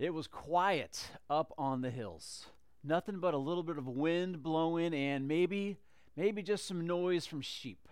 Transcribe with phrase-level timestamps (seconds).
[0.00, 2.46] It was quiet up on the hills.
[2.82, 5.76] Nothing but a little bit of wind blowing and maybe,
[6.16, 7.86] maybe just some noise from sheep.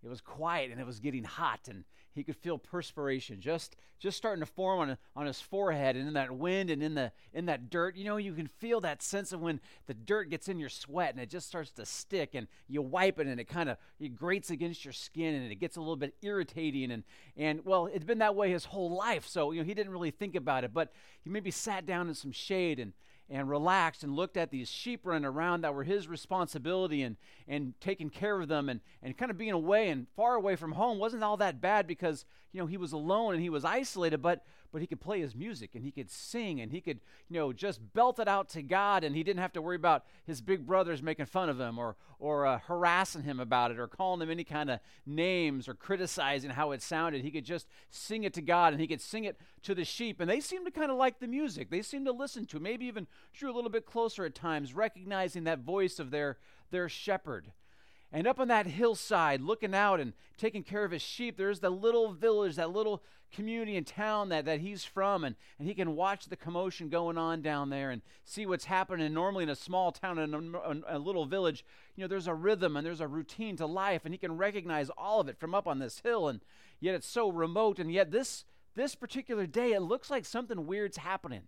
[0.00, 1.82] It was quiet and it was getting hot and
[2.12, 6.14] he could feel perspiration just just starting to form on, on his forehead and in
[6.14, 7.96] that wind and in the in that dirt.
[7.96, 11.12] You know you can feel that sense of when the dirt gets in your sweat
[11.12, 14.16] and it just starts to stick and you wipe it and it kind of it
[14.16, 17.04] grates against your skin and it gets a little bit irritating and
[17.36, 19.26] and well it's been that way his whole life.
[19.26, 22.14] So you know he didn't really think about it but he maybe sat down in
[22.14, 22.92] some shade and
[23.30, 27.16] and relaxed and looked at these sheep running around that were his responsibility and,
[27.46, 30.72] and taking care of them and, and kind of being away and far away from
[30.72, 34.20] home wasn't all that bad because you know he was alone and he was isolated
[34.20, 37.38] but but he could play his music and he could sing and he could, you
[37.38, 40.40] know, just belt it out to God and he didn't have to worry about his
[40.40, 44.20] big brothers making fun of him or, or uh, harassing him about it or calling
[44.20, 47.22] him any kind of names or criticizing how it sounded.
[47.22, 50.20] He could just sing it to God and he could sing it to the sheep.
[50.20, 51.70] And they seemed to kind of like the music.
[51.70, 55.44] They seemed to listen to, maybe even drew a little bit closer at times, recognizing
[55.44, 56.38] that voice of their,
[56.70, 57.52] their shepherd.
[58.12, 61.70] And up on that hillside, looking out and taking care of his sheep, there's the
[61.70, 63.02] little village, that little
[63.32, 65.24] community and town that, that he's from.
[65.24, 69.06] And, and he can watch the commotion going on down there and see what's happening.
[69.06, 71.64] And normally in a small town, in a, a little village,
[71.96, 74.02] you know, there's a rhythm and there's a routine to life.
[74.04, 76.28] And he can recognize all of it from up on this hill.
[76.28, 76.40] And
[76.80, 77.78] yet it's so remote.
[77.78, 81.42] And yet this, this particular day, it looks like something weird's happening.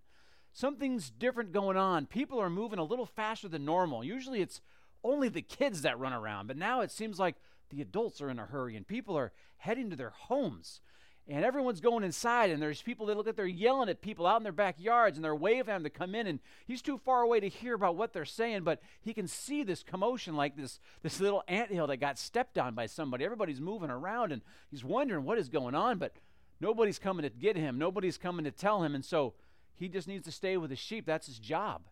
[0.53, 2.07] Something's different going on.
[2.07, 4.05] People are moving a little faster than normal.
[4.05, 4.61] Usually it's
[5.03, 6.47] only the kids that run around.
[6.47, 7.37] But now it seems like
[7.71, 10.81] the adults are in a hurry and people are heading to their homes.
[11.29, 14.39] And everyone's going inside, and there's people that look like they're yelling at people out
[14.39, 16.27] in their backyards, and they're waving at them to come in.
[16.27, 19.63] And he's too far away to hear about what they're saying, but he can see
[19.63, 23.25] this commotion, like this this little anthill that got stepped on by somebody.
[23.25, 26.17] Everybody's moving around, and he's wondering what is going on, but
[26.61, 27.79] nobody's coming to get him.
[27.79, 29.35] Nobody's coming to tell him, and so
[29.77, 31.07] he just needs to stay with the sheep.
[31.07, 31.83] That's his job.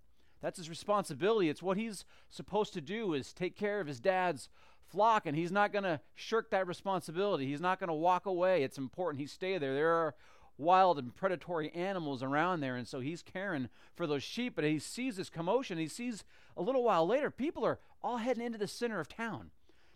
[0.42, 1.48] That's his responsibility.
[1.48, 4.48] It's what he's supposed to do is take care of his dad's
[4.91, 7.46] flock and he's not going to shirk that responsibility.
[7.46, 8.62] He's not going to walk away.
[8.62, 9.74] It's important he stay there.
[9.74, 10.14] There are
[10.58, 14.78] wild and predatory animals around there and so he's caring for those sheep but he
[14.78, 15.78] sees this commotion.
[15.78, 16.24] He sees
[16.56, 19.51] a little while later people are all heading into the center of town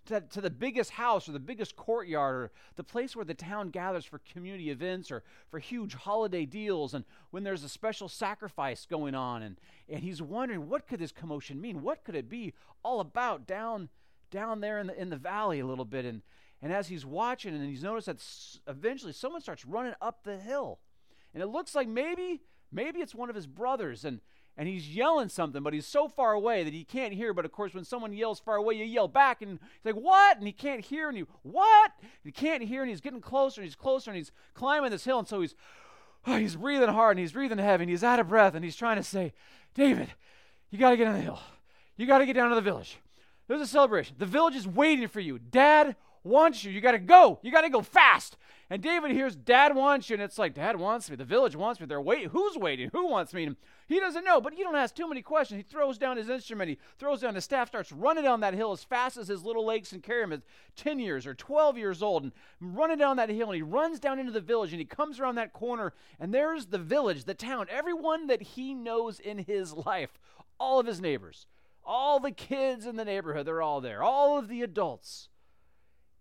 [0.07, 3.71] to, to the biggest house or the biggest courtyard or the place where the town
[3.71, 8.87] gathers for community events or for huge holiday deals and when there's a special sacrifice
[8.87, 9.43] going on.
[9.43, 11.83] And, and he's wondering, what could this commotion mean?
[11.83, 13.89] What could it be all about down,
[14.35, 16.05] down there in the, in the valley a little bit?
[16.05, 16.21] And,
[16.61, 18.23] and as he's watching and he's noticed that
[18.69, 20.81] eventually someone starts running up the hill.
[21.33, 24.05] And it looks like maybe, maybe it's one of his brothers.
[24.05, 24.21] And,
[24.57, 27.33] and he's yelling something, but he's so far away that he can't hear.
[27.33, 30.37] But of course, when someone yells far away, you yell back, and he's like, What?
[30.37, 31.93] And he can't hear, and you, What?
[32.01, 35.05] And he can't hear, and he's getting closer, and he's closer, and he's climbing this
[35.05, 35.57] hill, and so he's,
[36.27, 38.77] oh, he's breathing hard, and he's breathing heavy, and he's out of breath, and he's
[38.77, 39.33] trying to say,
[39.75, 40.13] David,
[40.71, 41.41] you got to get on the hill.
[41.97, 42.99] You got to get down to the village.
[43.47, 44.17] There's a celebration.
[44.19, 45.39] The village is waiting for you.
[45.39, 46.73] Dad wants you.
[46.73, 47.39] You got to go.
[47.43, 48.37] You got to go fast.
[48.71, 50.15] And David hears, Dad wants you.
[50.15, 51.17] And it's like, Dad wants me.
[51.17, 51.87] The village wants me.
[51.87, 52.31] They're waiting.
[52.31, 52.89] Who's waiting?
[52.93, 53.55] Who wants me?
[53.87, 55.59] He doesn't know, but you don't ask too many questions.
[55.59, 56.71] He throws down his instrument.
[56.71, 59.67] He throws down his staff, starts running down that hill as fast as his little
[59.67, 60.41] legs can carry him at
[60.77, 63.49] 10 years or 12 years old, and running down that hill.
[63.49, 66.67] And he runs down into the village, and he comes around that corner, and there's
[66.67, 70.19] the village, the town, everyone that he knows in his life,
[70.59, 71.47] all of his neighbors,
[71.85, 75.29] all the kids in the neighborhood, they're all there, all of the adults.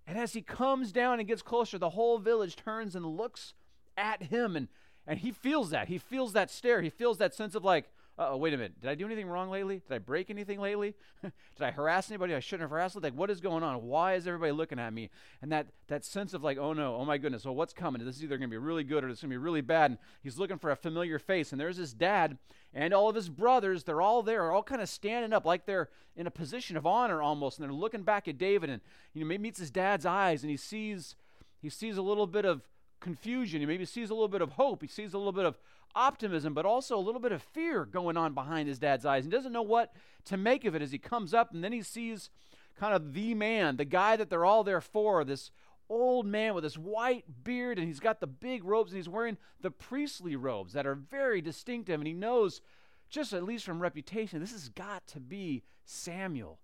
[0.06, 3.54] And as he comes down and gets closer, the whole village turns and looks
[3.96, 4.56] at him.
[4.56, 4.68] And,
[5.08, 5.88] and he feels that.
[5.88, 6.82] He feels that stare.
[6.82, 8.80] He feels that sense of like, oh, wait a minute.
[8.80, 9.82] Did I do anything wrong lately?
[9.88, 10.96] Did I break anything lately?
[11.22, 13.02] Did I harass anybody I shouldn't have harassed?
[13.02, 13.84] Like, what is going on?
[13.84, 15.10] Why is everybody looking at me?
[15.42, 18.04] And that, that sense of like, oh no, oh my goodness, well, what's coming?
[18.04, 19.92] This is either going to be really good or it's going to be really bad.
[19.92, 21.52] And he's looking for a familiar face.
[21.52, 22.38] And there's his dad
[22.74, 23.84] and all of his brothers.
[23.84, 27.22] They're all there, all kind of standing up like they're in a position of honor
[27.22, 27.58] almost.
[27.58, 28.82] And they're looking back at David and,
[29.14, 31.16] you know, maybe meets his dad's eyes and he sees,
[31.62, 32.62] he sees a little bit of
[33.04, 33.60] confusion.
[33.60, 34.82] He maybe sees a little bit of hope.
[34.82, 35.60] He sees a little bit of
[35.94, 39.26] optimism, but also a little bit of fear going on behind his dad's eyes.
[39.26, 39.94] He doesn't know what
[40.26, 42.32] to make of it as he comes up, and then he sees
[42.80, 45.52] kind of the man, the guy that they're all there for, this
[45.90, 49.38] old man with this white beard, and he's got the big robes, and he's wearing
[49.62, 52.62] the priestly robes that are very distinctive, and he knows,
[53.10, 56.60] just at least from reputation, this has got to be Samuel.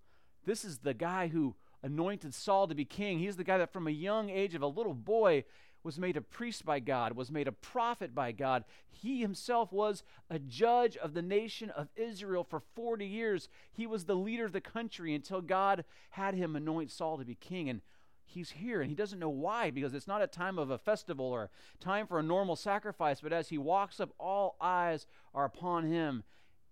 [0.45, 3.19] This is the guy who anointed Saul to be king.
[3.19, 5.44] He's the guy that from a young age of a little boy
[5.83, 8.63] was made a priest by God, was made a prophet by God.
[8.89, 13.47] He himself was a judge of the nation of Israel for 40 years.
[13.71, 17.35] He was the leader of the country until God had him anoint Saul to be
[17.35, 17.69] king.
[17.69, 17.81] And
[18.29, 21.25] he's here and he doesn't know why because it's not a time of a festival
[21.25, 21.49] or
[21.79, 26.23] time for a normal sacrifice but as he walks up all eyes are upon him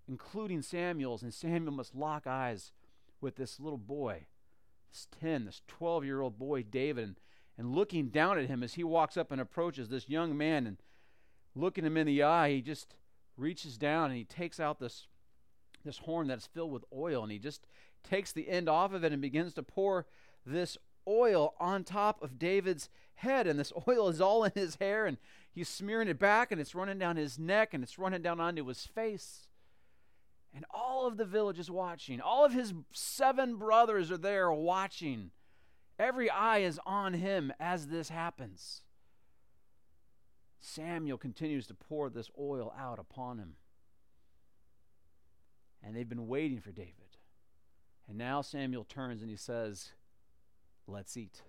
[0.07, 2.71] including samuel's and samuel must lock eyes
[3.21, 4.25] with this little boy
[4.91, 7.15] this 10 this 12 year old boy david and,
[7.57, 10.77] and looking down at him as he walks up and approaches this young man and
[11.55, 12.95] looking him in the eye he just
[13.35, 15.07] reaches down and he takes out this
[15.85, 17.65] this horn that's filled with oil and he just
[18.03, 20.05] takes the end off of it and begins to pour
[20.45, 20.77] this
[21.07, 25.17] oil on top of David's head, and this oil is all in his hair, and
[25.51, 28.65] he's smearing it back, and it's running down his neck, and it's running down onto
[28.67, 29.47] his face.
[30.53, 32.19] And all of the village is watching.
[32.19, 35.31] All of his seven brothers are there watching.
[35.99, 38.81] Every eye is on him as this happens.
[40.59, 43.53] Samuel continues to pour this oil out upon him.
[45.83, 46.93] And they've been waiting for David.
[48.07, 49.91] And now Samuel turns and he says,
[50.87, 51.41] Let's eat.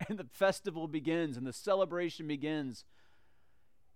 [0.08, 2.86] And the festival begins and the celebration begins.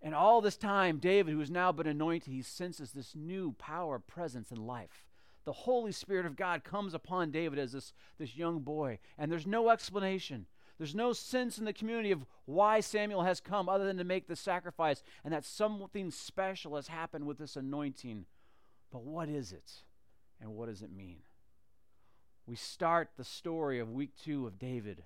[0.03, 3.99] And all this time, David, who has now been anointed, he senses this new power,
[3.99, 5.07] presence, and life.
[5.45, 9.47] The Holy Spirit of God comes upon David as this, this young boy, and there's
[9.47, 10.47] no explanation.
[10.79, 14.27] There's no sense in the community of why Samuel has come other than to make
[14.27, 18.27] the sacrifice and that something special has happened with this anointing.
[18.91, 19.71] But what is it?
[20.41, 21.19] And what does it mean?
[22.47, 25.05] we start the story of week two of David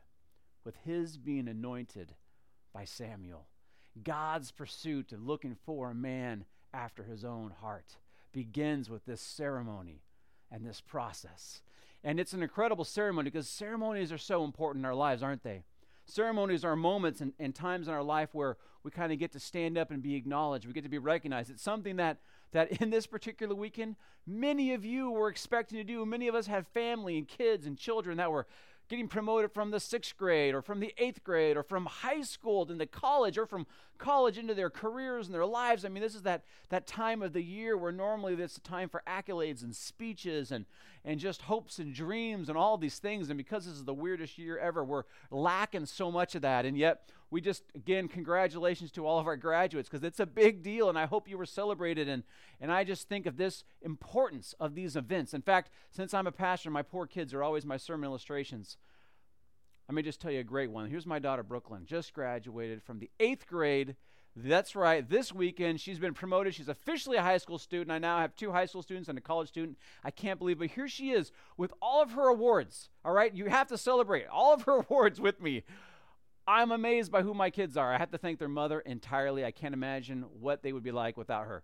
[0.64, 2.14] with his being anointed
[2.72, 3.46] by Samuel.
[4.02, 6.44] God's pursuit of looking for a man
[6.74, 7.96] after his own heart
[8.32, 10.02] begins with this ceremony
[10.50, 11.62] and this process.
[12.04, 15.64] And it's an incredible ceremony because ceremonies are so important in our lives, aren't they?
[16.06, 19.40] Ceremonies are moments and, and times in our life where we kind of get to
[19.40, 20.66] stand up and be acknowledged.
[20.66, 21.50] We get to be recognized.
[21.50, 22.18] It's something that
[22.52, 23.96] that in this particular weekend,
[24.26, 26.06] many of you were expecting to do.
[26.06, 28.46] Many of us have family and kids and children that were
[28.88, 32.70] getting promoted from the sixth grade or from the eighth grade or from high school
[32.70, 33.66] into college or from
[33.98, 35.84] college into their careers and their lives.
[35.84, 38.88] I mean, this is that, that time of the year where normally it's a time
[38.88, 40.64] for accolades and speeches and,
[41.04, 43.28] and just hopes and dreams and all these things.
[43.28, 46.64] And because this is the weirdest year ever, we're lacking so much of that.
[46.64, 50.62] And yet, we just, again, congratulations to all of our graduates because it's a big
[50.62, 50.88] deal.
[50.88, 52.08] And I hope you were celebrated.
[52.08, 52.22] And,
[52.60, 55.34] and I just think of this importance of these events.
[55.34, 58.78] In fact, since I'm a pastor, my poor kids are always my sermon illustrations.
[59.88, 60.88] Let me just tell you a great one.
[60.88, 63.96] Here's my daughter, Brooklyn, just graduated from the eighth grade.
[64.36, 65.08] That's right.
[65.08, 66.54] This weekend, she's been promoted.
[66.54, 67.90] She's officially a high school student.
[67.90, 69.78] I now have two high school students and a college student.
[70.04, 70.70] I can't believe it.
[70.72, 72.90] Here she is with all of her awards.
[73.04, 73.34] All right.
[73.34, 75.64] You have to celebrate all of her awards with me.
[76.48, 77.92] I'm amazed by who my kids are.
[77.92, 79.44] I have to thank their mother entirely.
[79.44, 81.62] I can't imagine what they would be like without her.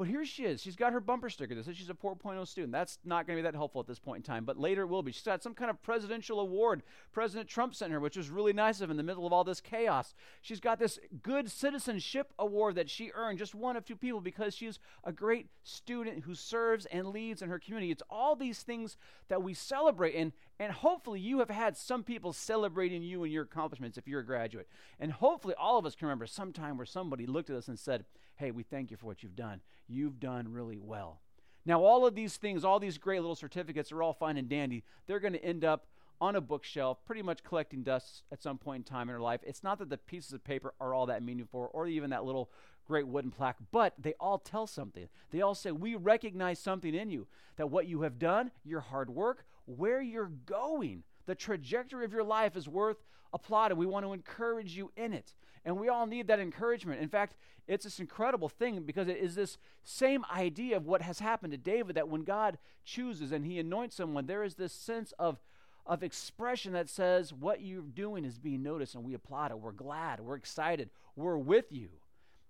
[0.00, 0.62] But here she is.
[0.62, 2.72] She's got her bumper sticker that says she's a 4.0 student.
[2.72, 4.86] That's not going to be that helpful at this point in time, but later it
[4.86, 5.12] will be.
[5.12, 6.82] She's got some kind of presidential award
[7.12, 9.44] President Trump sent her, which was really nice of him in the middle of all
[9.44, 10.14] this chaos.
[10.40, 14.54] She's got this good citizenship award that she earned, just one of two people, because
[14.54, 17.92] she's a great student who serves and leads in her community.
[17.92, 18.96] It's all these things
[19.28, 23.42] that we celebrate, and, and hopefully you have had some people celebrating you and your
[23.42, 24.66] accomplishments if you're a graduate.
[24.98, 27.78] And hopefully all of us can remember some time where somebody looked at us and
[27.78, 28.06] said,
[28.40, 29.60] hey, we thank you for what you've done.
[29.86, 31.20] You've done really well.
[31.66, 34.82] Now, all of these things, all these great little certificates are all fine and dandy.
[35.06, 35.86] They're going to end up
[36.22, 39.40] on a bookshelf, pretty much collecting dust at some point in time in our life.
[39.46, 42.50] It's not that the pieces of paper are all that meaningful or even that little
[42.86, 45.08] great wooden plaque, but they all tell something.
[45.30, 49.10] They all say, We recognize something in you, that what you have done, your hard
[49.10, 53.78] work, where you're going, the trajectory of your life is worth applauding.
[53.78, 55.34] We want to encourage you in it.
[55.64, 57.00] And we all need that encouragement.
[57.00, 57.36] In fact,
[57.68, 61.58] it's this incredible thing because it is this same idea of what has happened to
[61.58, 65.38] David that when God chooses and he anoints someone, there is this sense of,
[65.84, 69.58] of expression that says what you're doing is being noticed and we applaud it.
[69.58, 70.20] We're glad.
[70.20, 70.88] We're excited.
[71.14, 71.90] We're with you.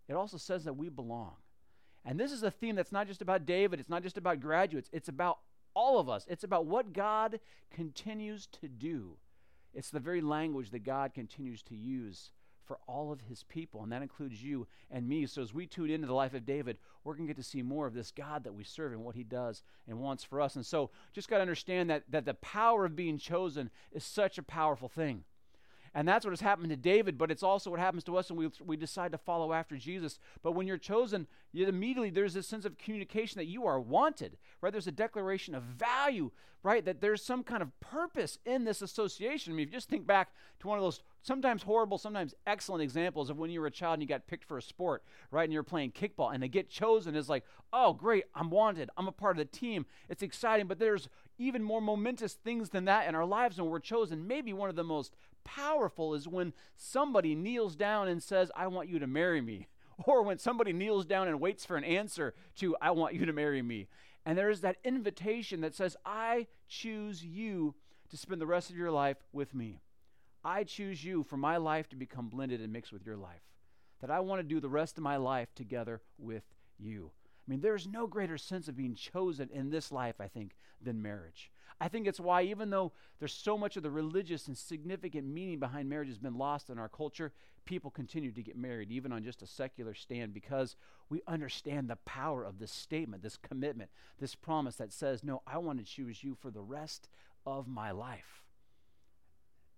[0.09, 1.33] It also says that we belong.
[2.05, 4.89] And this is a theme that's not just about David, it's not just about graduates,
[4.93, 5.39] it's about
[5.75, 6.27] all of us.
[6.29, 9.17] It's about what God continues to do.
[9.75, 12.33] It's the very language that God continues to use
[12.71, 15.27] for all of his people, and that includes you and me.
[15.27, 17.63] So as we tune into the life of David, we're going to get to see
[17.63, 20.55] more of this God that we serve and what he does and wants for us.
[20.55, 24.39] And so just got to understand that, that the power of being chosen is such
[24.39, 25.25] a powerful thing.
[25.93, 28.39] And that's what has happened to David, but it's also what happens to us when
[28.39, 30.21] we, we decide to follow after Jesus.
[30.41, 34.37] But when you're chosen, you immediately there's this sense of communication that you are wanted,
[34.61, 34.73] right?
[34.73, 36.31] There's a declaration of value,
[36.63, 36.85] right?
[36.85, 39.53] That there's some kind of purpose in this association.
[39.53, 40.31] I mean, if you just think back
[40.61, 43.95] to one of those sometimes horrible, sometimes excellent examples of when you were a child
[43.95, 45.45] and you got picked for a sport, right?
[45.45, 48.91] And you're playing kickball and they get chosen is like, oh, great, I'm wanted.
[48.97, 49.87] I'm a part of the team.
[50.09, 53.81] It's exciting, but there's even more momentous things than that in our lives when we're
[53.81, 54.27] chosen.
[54.27, 58.89] Maybe one of the most powerful is when somebody kneels down and says, I want
[58.89, 59.67] you to marry me.
[60.07, 63.33] Or when somebody kneels down and waits for an answer to, I want you to
[63.33, 63.89] marry me.
[64.25, 67.75] And there is that invitation that says, I choose you
[68.11, 69.81] to spend the rest of your life with me.
[70.45, 73.43] I choose you for my life to become blended and mixed with your life.
[74.01, 76.45] That I want to do the rest of my life together with
[76.79, 77.11] you.
[77.47, 81.03] I mean, there's no greater sense of being chosen in this life, I think, than
[81.03, 81.51] marriage.
[81.81, 85.59] I think it's why, even though there's so much of the religious and significant meaning
[85.59, 87.33] behind marriage has been lost in our culture,
[87.65, 90.77] people continue to get married, even on just a secular stand, because
[91.09, 95.59] we understand the power of this statement, this commitment, this promise that says, No, I
[95.59, 97.09] want to choose you for the rest
[97.47, 98.43] of my life.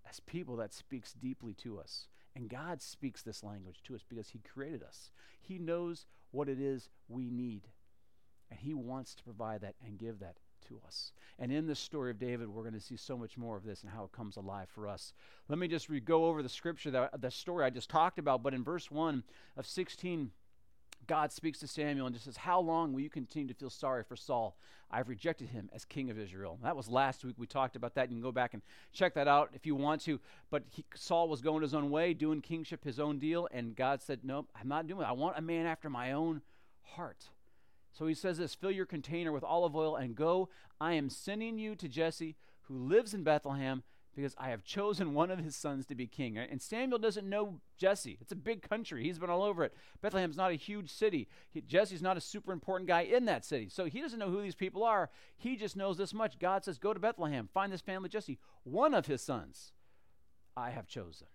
[0.08, 2.08] As people, that speaks deeply to us.
[2.34, 5.10] And God speaks this language to us because He created us.
[5.40, 7.68] He knows what it is we need.
[8.50, 10.36] And He wants to provide that and give that
[10.68, 11.12] to us.
[11.38, 13.82] And in the story of David, we're going to see so much more of this
[13.82, 15.12] and how it comes alive for us.
[15.48, 18.42] Let me just re- go over the scripture, that, the story I just talked about.
[18.42, 19.24] But in verse 1
[19.56, 20.30] of 16,
[21.06, 24.04] God speaks to Samuel and just says, How long will you continue to feel sorry
[24.04, 24.56] for Saul?
[24.90, 26.58] I've rejected him as king of Israel.
[26.62, 27.34] That was last week.
[27.38, 28.10] We talked about that.
[28.10, 30.20] You can go back and check that out if you want to.
[30.50, 33.48] But he, Saul was going his own way, doing kingship his own deal.
[33.52, 35.08] And God said, Nope, I'm not doing it.
[35.08, 36.42] I want a man after my own
[36.82, 37.30] heart.
[37.92, 40.48] So he says this Fill your container with olive oil and go.
[40.80, 43.82] I am sending you to Jesse, who lives in Bethlehem,
[44.14, 46.36] because I have chosen one of his sons to be king.
[46.36, 48.18] And Samuel doesn't know Jesse.
[48.20, 49.04] It's a big country.
[49.04, 49.74] He's been all over it.
[50.02, 51.28] Bethlehem's not a huge city.
[51.50, 53.68] He, Jesse's not a super important guy in that city.
[53.70, 55.10] So he doesn't know who these people are.
[55.36, 56.38] He just knows this much.
[56.38, 59.72] God says, Go to Bethlehem, find this family, Jesse, one of his sons
[60.56, 61.28] I have chosen.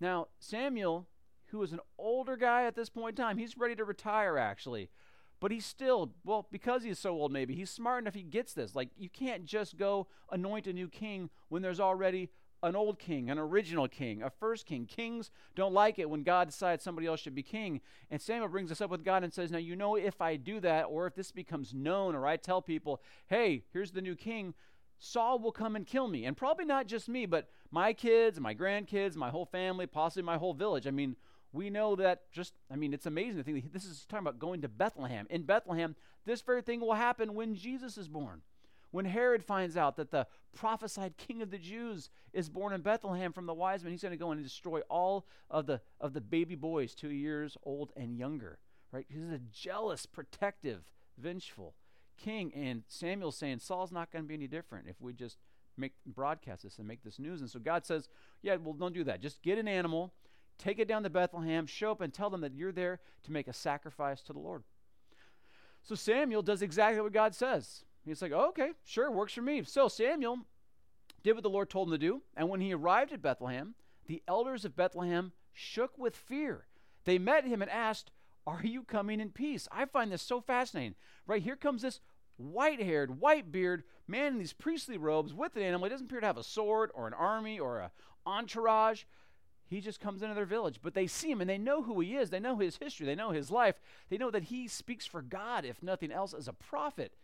[0.00, 1.08] Now, Samuel,
[1.46, 4.90] who is an older guy at this point in time, he's ready to retire actually.
[5.40, 8.74] But he's still, well, because he's so old, maybe, he's smart enough, he gets this.
[8.74, 12.30] Like, you can't just go anoint a new king when there's already
[12.62, 14.86] an old king, an original king, a first king.
[14.86, 17.80] Kings don't like it when God decides somebody else should be king.
[18.10, 20.58] And Samuel brings us up with God and says, Now, you know, if I do
[20.60, 24.54] that, or if this becomes known, or I tell people, hey, here's the new king,
[24.98, 26.24] Saul will come and kill me.
[26.24, 30.38] And probably not just me, but my kids, my grandkids, my whole family, possibly my
[30.38, 30.86] whole village.
[30.86, 31.16] I mean,
[31.52, 34.62] we know that just, I mean, it's amazing to think this is talking about going
[34.62, 35.26] to Bethlehem.
[35.30, 38.42] In Bethlehem, this very thing will happen when Jesus is born.
[38.90, 43.32] When Herod finds out that the prophesied king of the Jews is born in Bethlehem
[43.32, 46.20] from the wise men, he's going to go and destroy all of the, of the
[46.20, 48.58] baby boys two years old and younger.
[48.92, 49.06] Right?
[49.08, 50.84] He's a jealous, protective,
[51.18, 51.74] vengeful
[52.16, 52.52] king.
[52.54, 55.38] And Samuel's saying Saul's not going to be any different if we just
[55.76, 57.40] make broadcast this and make this news.
[57.40, 58.08] And so God says,
[58.42, 59.20] Yeah, well, don't do that.
[59.20, 60.12] Just get an animal
[60.58, 63.48] Take it down to Bethlehem, show up and tell them that you're there to make
[63.48, 64.62] a sacrifice to the Lord.
[65.82, 67.84] So Samuel does exactly what God says.
[68.04, 69.62] He's like, oh, okay, sure, works for me.
[69.64, 70.38] So Samuel
[71.22, 72.22] did what the Lord told him to do.
[72.36, 73.74] And when he arrived at Bethlehem,
[74.06, 76.66] the elders of Bethlehem shook with fear.
[77.04, 78.10] They met him and asked,
[78.46, 79.68] Are you coming in peace?
[79.72, 80.94] I find this so fascinating.
[81.26, 82.00] Right here comes this
[82.36, 85.86] white haired, white beard man in these priestly robes with an animal.
[85.86, 87.90] He doesn't appear to have a sword or an army or an
[88.24, 89.04] entourage.
[89.68, 92.16] He just comes into their village, but they see him and they know who he
[92.16, 92.30] is.
[92.30, 93.04] They know his history.
[93.04, 93.80] They know his life.
[94.08, 97.14] They know that he speaks for God, if nothing else, as a prophet.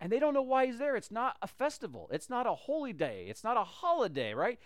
[0.00, 0.96] And they don't know why he's there.
[0.96, 4.58] It's not a festival, it's not a holy day, it's not a holiday, right?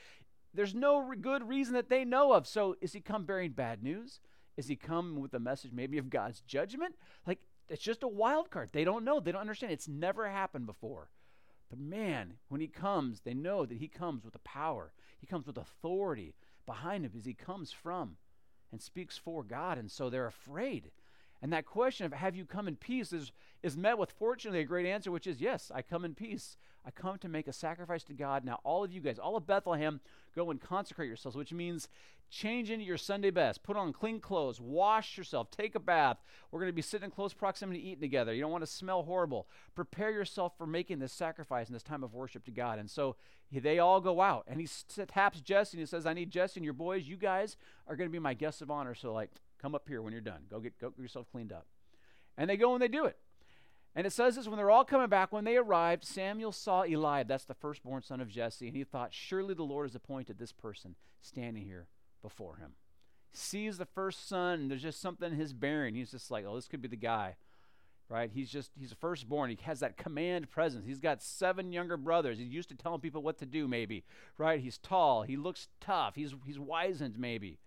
[0.53, 2.47] There's no good reason that they know of.
[2.47, 4.21] So is he come bearing bad news?
[4.57, 6.95] Is he come with a message maybe of God's judgment?
[7.27, 8.71] Like, it's just a wild card.
[8.73, 9.19] They don't know.
[9.19, 9.73] They don't understand.
[9.73, 11.09] It's never happened before.
[11.71, 14.93] But man, when he comes, they know that he comes with a power.
[15.19, 16.35] He comes with authority
[16.67, 18.17] behind him as he comes from
[18.73, 19.79] and speaks for God.
[19.79, 20.91] And so they're afraid.
[21.43, 24.65] And that question of have you come in peace is, is met with fortunately a
[24.65, 26.57] great answer, which is yes, I come in peace.
[26.87, 28.45] I come to make a sacrifice to God.
[28.45, 30.01] Now, all of you guys, all of Bethlehem,
[30.37, 31.89] go and consecrate yourselves, which means
[32.31, 36.19] change into your Sunday best, put on clean clothes, wash yourself, take a bath.
[36.51, 38.35] We're going to be sitting in close proximity eating together.
[38.35, 39.47] You don't want to smell horrible.
[39.75, 42.79] Prepare yourself for making this sacrifice in this time of worship to God.
[42.79, 43.17] And so
[43.53, 44.69] they all go out, and he
[45.07, 47.07] taps Jesse and he says, I need Jesse and your boys.
[47.07, 48.95] You guys are going to be my guests of honor.
[48.95, 50.43] So, like, come up here when you're done.
[50.51, 51.67] Go get, go get yourself cleaned up.
[52.37, 53.17] And they go and they do it.
[53.97, 57.29] And it says this when they're all coming back, when they arrived, Samuel saw Eliab,
[57.29, 60.53] that's the firstborn son of Jesse, and he thought, Surely the Lord has appointed this
[60.53, 61.87] person standing here
[62.21, 62.73] before him.
[63.33, 65.95] Sees the first son, and there's just something in his bearing.
[65.95, 67.37] He's just like, Oh, this could be the guy.
[68.09, 68.31] Right?
[68.33, 69.49] He's just, he's a firstborn.
[69.51, 70.85] He has that command presence.
[70.87, 72.39] He's got seven younger brothers.
[72.39, 74.05] He's used to telling people what to do, maybe.
[74.37, 74.61] Right?
[74.61, 75.23] He's tall.
[75.23, 76.15] He looks tough.
[76.15, 77.59] He's, he's wizened, maybe.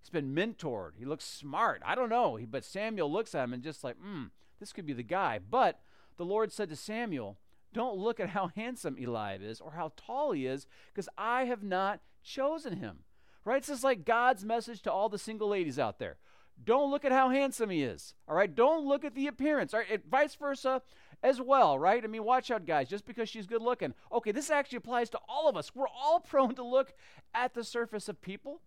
[0.00, 0.92] He's been mentored.
[0.98, 1.82] He looks smart.
[1.84, 2.36] I don't know.
[2.36, 4.24] He, but Samuel looks at him and just like, hmm
[4.62, 5.38] this could be the guy.
[5.38, 5.80] But
[6.16, 7.38] the Lord said to Samuel,
[7.72, 11.62] Don't look at how handsome Eliab is or how tall he is, because I have
[11.62, 13.00] not chosen him.
[13.44, 13.60] Right?
[13.60, 16.16] This is like God's message to all the single ladies out there.
[16.64, 18.14] Don't look at how handsome he is.
[18.28, 18.54] All right?
[18.54, 19.74] Don't look at the appearance.
[19.74, 20.00] All right?
[20.08, 20.80] Vice versa
[21.22, 22.02] as well, right?
[22.02, 23.94] I mean, watch out, guys, just because she's good looking.
[24.12, 25.74] Okay, this actually applies to all of us.
[25.74, 26.94] We're all prone to look
[27.34, 28.60] at the surface of people,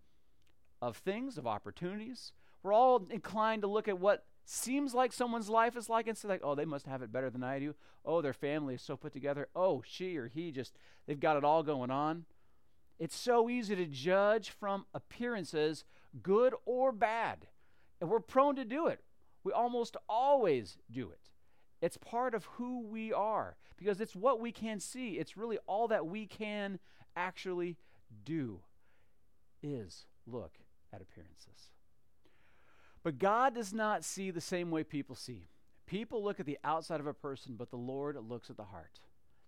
[0.82, 2.32] of things, of opportunities.
[2.64, 6.28] We're all inclined to look at what seems like someone's life is like and say
[6.28, 7.76] like oh they must have it better than i do.
[8.06, 9.48] Oh their family is so put together.
[9.56, 10.74] Oh she or he just
[11.06, 12.26] they've got it all going on.
[13.00, 15.84] It's so easy to judge from appearances
[16.22, 17.48] good or bad.
[18.00, 19.02] And we're prone to do it.
[19.44, 21.30] We almost always do it.
[21.82, 25.14] It's part of who we are because it's what we can see.
[25.14, 26.80] It's really all that we can
[27.16, 27.78] actually
[28.24, 28.62] do
[29.62, 30.54] is look
[30.94, 31.75] at appearances
[33.06, 35.46] but God does not see the same way people see.
[35.86, 39.00] People look at the outside of a person, but the Lord looks at the heart.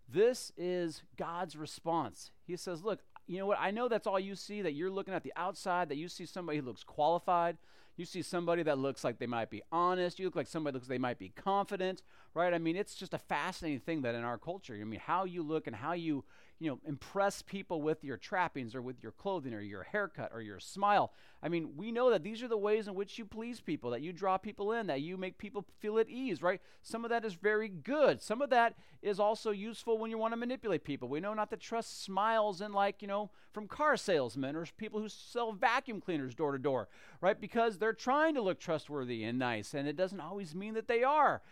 [0.07, 2.29] This is God's response.
[2.45, 3.57] He says, Look, you know what?
[3.59, 6.27] I know that's all you see, that you're looking at the outside, that you see
[6.27, 7.57] somebody who looks qualified.
[7.95, 10.19] You see somebody that looks like they might be honest.
[10.19, 12.03] You look like somebody looks like they might be confident,
[12.35, 12.53] right?
[12.53, 15.41] I mean, it's just a fascinating thing that in our culture, I mean, how you
[15.41, 16.23] look and how you
[16.59, 20.41] you know, impress people with your trappings or with your clothing or your haircut or
[20.41, 21.13] your smile.
[21.43, 24.01] I mean, we know that these are the ways in which you please people, that
[24.01, 26.59] you draw people in, that you make people feel at ease, right?
[26.81, 28.21] Some of that is very good.
[28.23, 28.73] Some of that
[29.03, 31.07] is also useful when you want to manipulate people.
[31.07, 34.99] We know not to trust smiles and like, you know, from car salesmen or people
[34.99, 36.87] who sell vacuum cleaners door to door,
[37.21, 37.39] right?
[37.39, 41.03] Because they're trying to look trustworthy and nice, and it doesn't always mean that they
[41.03, 41.43] are.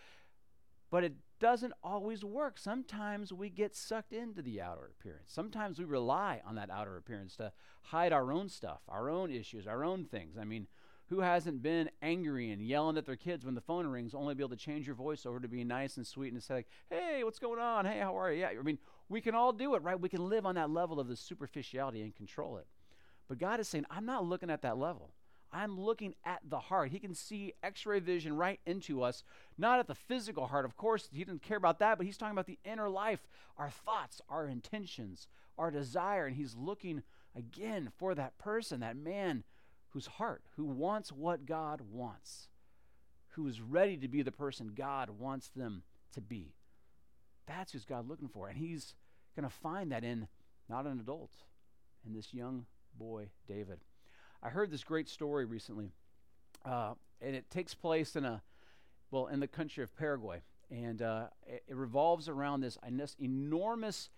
[0.90, 2.58] But it doesn't always work.
[2.58, 5.32] Sometimes we get sucked into the outer appearance.
[5.32, 7.52] Sometimes we rely on that outer appearance to
[7.84, 10.38] hide our own stuff, our own issues, our own things.
[10.38, 10.68] I mean,
[11.08, 14.42] who hasn't been angry and yelling at their kids when the phone rings, only be
[14.42, 17.24] able to change your voice over to be nice and sweet and say, like, hey,
[17.24, 17.86] what's going on?
[17.86, 18.42] Hey, how are you?
[18.42, 20.00] Yeah, I mean, we can all do it, right?
[20.00, 22.66] We can live on that level of the superficiality and control it.
[23.28, 25.12] But God is saying, I'm not looking at that level.
[25.56, 26.92] I'm looking at the heart.
[26.92, 29.24] He can see x ray vision right into us,
[29.58, 30.66] not at the physical heart.
[30.66, 33.26] Of course, he doesn't care about that, but he's talking about the inner life,
[33.58, 36.26] our thoughts, our intentions, our desire.
[36.26, 39.46] And he's looking again for that person, that man
[39.92, 42.50] whose heart, who wants what God wants,
[43.30, 46.54] who is ready to be the person God wants them to be.
[47.48, 48.50] That's who's God looking for.
[48.50, 48.94] And he's
[49.38, 50.28] going to find that in
[50.68, 51.32] not an adult,
[52.06, 52.66] in this young
[52.98, 53.80] boy, David.
[54.46, 55.92] I heard this great story recently,
[56.64, 58.44] uh, and it takes place in a,
[59.10, 64.12] well, in the country of Paraguay, and uh, it, it, revolves around this, this enormous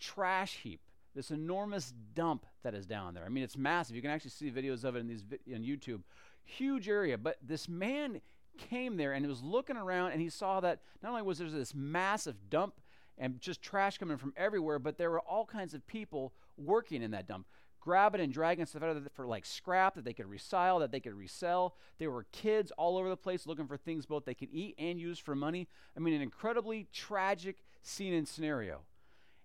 [0.00, 0.80] trash heap,
[1.14, 3.24] this enormous dump that is down there.
[3.26, 3.94] I mean, it's massive.
[3.94, 6.00] You can actually see videos of it in these vi- on YouTube.
[6.44, 8.22] Huge area, but this man
[8.56, 11.50] came there and he was looking around and he saw that not only was there
[11.50, 12.80] this massive dump
[13.18, 17.10] and just trash coming from everywhere, but there were all kinds of people working in
[17.10, 17.46] that dump
[17.86, 20.90] grabbing and dragging stuff out of it for like scrap that they could resell, that
[20.90, 21.76] they could resell.
[22.00, 24.98] There were kids all over the place looking for things both they could eat and
[24.98, 25.68] use for money.
[25.96, 28.80] I mean, an incredibly tragic scene and scenario.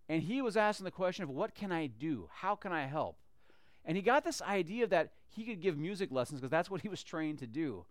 [0.09, 2.29] And he was asking the question of what can I do?
[2.33, 3.17] How can I help?
[3.85, 6.89] And he got this idea that he could give music lessons because that's what he
[6.89, 7.85] was trained to do.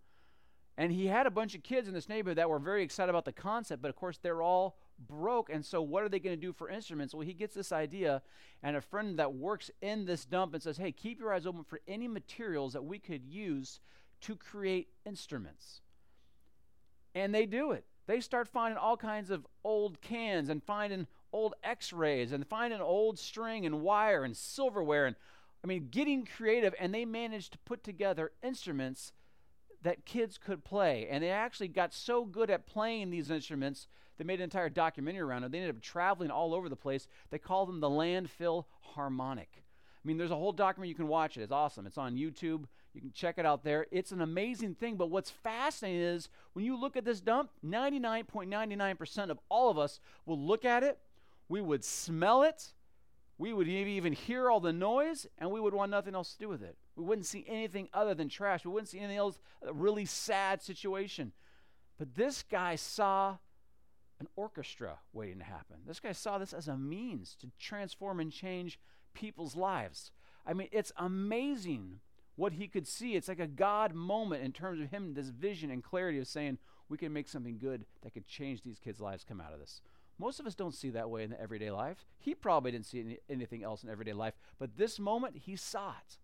[0.77, 3.23] And he had a bunch of kids in this neighborhood that were very excited about
[3.23, 4.75] the concept, but of course they're all
[5.07, 5.49] broke.
[5.49, 7.13] And so, what are they going to do for instruments?
[7.13, 8.21] Well, he gets this idea,
[8.63, 11.63] and a friend that works in this dump and says, Hey, keep your eyes open
[11.63, 13.79] for any materials that we could use
[14.21, 15.81] to create instruments.
[17.13, 17.85] And they do it.
[18.07, 22.81] They start finding all kinds of old cans and finding old x rays and finding
[22.81, 25.05] old string and wire and silverware.
[25.05, 25.15] And
[25.63, 29.13] I mean, getting creative, and they managed to put together instruments
[29.83, 31.07] that kids could play.
[31.09, 33.87] And they actually got so good at playing these instruments,
[34.21, 35.51] they made an entire documentary around it.
[35.51, 37.07] They ended up traveling all over the place.
[37.31, 39.49] They call them the landfill harmonic.
[39.55, 41.41] I mean, there's a whole documentary you can watch it.
[41.41, 41.87] It's awesome.
[41.87, 42.65] It's on YouTube.
[42.93, 43.87] You can check it out there.
[43.89, 44.95] It's an amazing thing.
[44.95, 49.99] But what's fascinating is when you look at this dump, 99.99% of all of us
[50.27, 50.99] will look at it,
[51.49, 52.73] we would smell it,
[53.39, 56.47] we would even hear all the noise, and we would want nothing else to do
[56.47, 56.77] with it.
[56.95, 58.65] We wouldn't see anything other than trash.
[58.65, 61.31] We wouldn't see anything else, a really sad situation.
[61.97, 63.37] But this guy saw
[64.21, 65.77] an orchestra waiting to happen.
[65.85, 68.79] This guy saw this as a means to transform and change
[69.13, 70.11] people's lives.
[70.45, 71.99] I mean, it's amazing
[72.35, 73.15] what he could see.
[73.15, 76.59] It's like a God moment in terms of him, this vision and clarity of saying,
[76.87, 79.81] we can make something good that could change these kids' lives come out of this.
[80.19, 82.05] Most of us don't see that way in the everyday life.
[82.19, 85.91] He probably didn't see any, anything else in everyday life, but this moment he saw
[85.91, 86.19] it.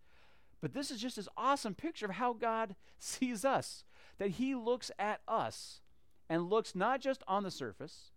[0.62, 3.84] But this is just this awesome picture of how God sees us.
[4.18, 5.82] That He looks at us
[6.30, 8.12] and looks not just on the surface,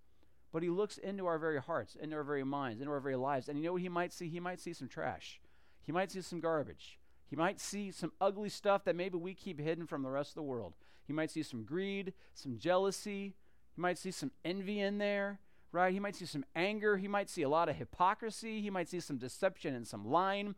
[0.53, 3.49] but He looks into our very hearts, into our very minds, into our very lives.
[3.49, 4.29] And you know what He might see?
[4.29, 5.40] He might see some trash.
[5.85, 6.99] He might see some garbage.
[7.29, 10.35] He might see some ugly stuff that maybe we keep hidden from the rest of
[10.35, 10.75] the world.
[11.07, 13.35] He might see some greed, some jealousy.
[13.75, 15.38] He might see some envy in there,
[15.73, 15.92] right?
[15.92, 16.96] He might see some anger.
[16.96, 18.61] He might see a lot of hypocrisy.
[18.61, 20.57] He might see some deception and some lying.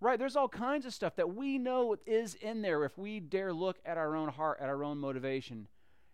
[0.00, 0.18] Right?
[0.18, 3.78] There's all kinds of stuff that we know is in there if we dare look
[3.86, 5.68] at our own heart, at our own motivation,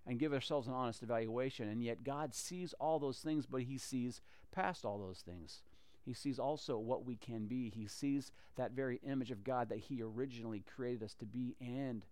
[0.06, 1.68] and give ourselves an honest evaluation.
[1.68, 4.20] And yet, God sees all those things, but He sees
[4.52, 5.62] past all those things.
[6.02, 7.70] He sees also what we can be.
[7.70, 12.04] He sees that very image of God that He originally created us to be and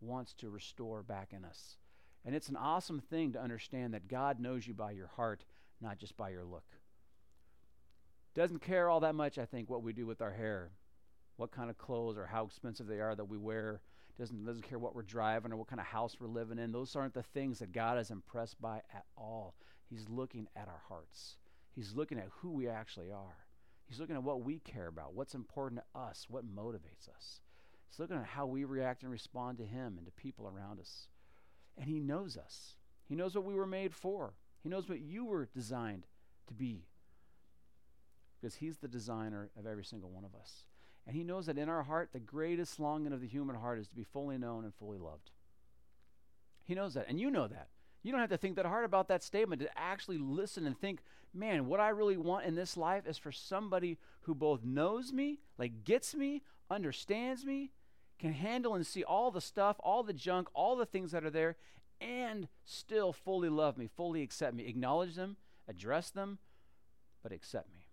[0.00, 1.76] wants to restore back in us.
[2.24, 5.44] And it's an awesome thing to understand that God knows you by your heart,
[5.80, 6.64] not just by your look.
[8.34, 10.72] Doesn't care all that much, I think, what we do with our hair
[11.36, 13.80] what kind of clothes or how expensive they are that we wear.
[14.18, 16.72] Doesn't, doesn't care what we're driving or what kind of house we're living in.
[16.72, 19.54] Those aren't the things that God is impressed by at all.
[19.90, 21.36] He's looking at our hearts,
[21.74, 23.36] He's looking at who we actually are.
[23.86, 27.40] He's looking at what we care about, what's important to us, what motivates us.
[27.88, 31.08] He's looking at how we react and respond to Him and to people around us.
[31.78, 32.76] And He knows us.
[33.08, 34.34] He knows what we were made for.
[34.62, 36.06] He knows what you were designed
[36.48, 36.86] to be.
[38.40, 40.65] Because He's the designer of every single one of us.
[41.06, 43.88] And He knows that in our heart, the greatest longing of the human heart is
[43.88, 45.30] to be fully known and fully loved.
[46.64, 47.68] He knows that, and you know that.
[48.02, 51.00] You don't have to think that hard about that statement to actually listen and think,
[51.32, 55.40] man, what I really want in this life is for somebody who both knows me,
[55.58, 57.72] like gets me, understands me,
[58.18, 61.30] can handle and see all the stuff, all the junk, all the things that are
[61.30, 61.56] there,
[62.00, 65.36] and still fully love me, fully accept me, acknowledge them,
[65.68, 66.38] address them,
[67.22, 67.86] but accept me.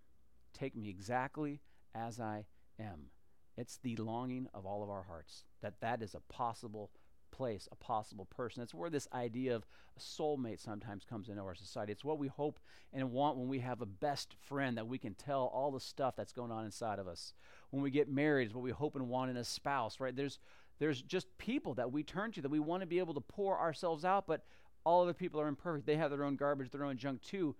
[0.53, 1.59] Take me exactly
[1.95, 2.45] as I
[2.79, 3.09] am.
[3.57, 6.91] It's the longing of all of our hearts that that is a possible
[7.31, 8.63] place, a possible person.
[8.63, 9.65] It's where this idea of
[9.97, 11.91] a soulmate sometimes comes into our society.
[11.91, 12.59] It's what we hope
[12.93, 16.15] and want when we have a best friend that we can tell all the stuff
[16.15, 17.33] that's going on inside of us.
[17.71, 20.15] When we get married, it's what we hope and want in a spouse, right?
[20.15, 20.39] There's
[20.79, 23.59] there's just people that we turn to that we want to be able to pour
[23.59, 24.43] ourselves out, but
[24.83, 25.85] all other people are imperfect.
[25.85, 27.55] They have their own garbage, their own junk too,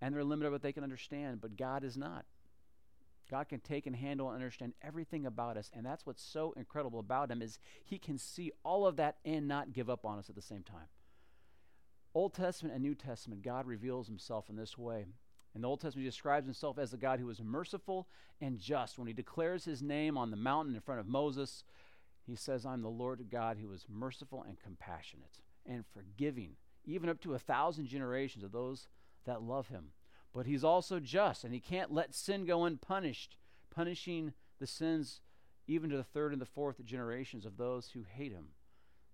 [0.00, 2.24] and they're limited what they can understand, but God is not.
[3.32, 6.98] God can take and handle and understand everything about us, and that's what's so incredible
[6.98, 10.28] about him is he can see all of that and not give up on us
[10.28, 10.88] at the same time.
[12.14, 15.06] Old Testament and New Testament, God reveals himself in this way.
[15.54, 18.06] In the Old Testament, he describes himself as a God who is merciful
[18.38, 18.98] and just.
[18.98, 21.64] When he declares his name on the mountain in front of Moses,
[22.26, 27.22] he says, I'm the Lord God who is merciful and compassionate and forgiving, even up
[27.22, 28.88] to a thousand generations of those
[29.24, 29.92] that love him.
[30.34, 33.36] But he's also just, and he can't let sin go unpunished,
[33.74, 35.20] punishing the sins
[35.66, 38.48] even to the third and the fourth generations of those who hate him.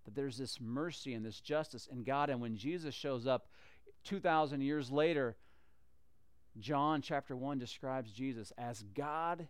[0.04, 2.30] That there's this mercy and this justice in God.
[2.30, 3.48] And when Jesus shows up
[4.04, 5.36] 2,000 years later,
[6.58, 9.48] John chapter 1 describes Jesus as God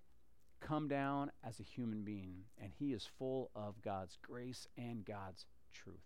[0.61, 5.47] come down as a human being, and he is full of God's grace and God's
[5.73, 5.97] truth.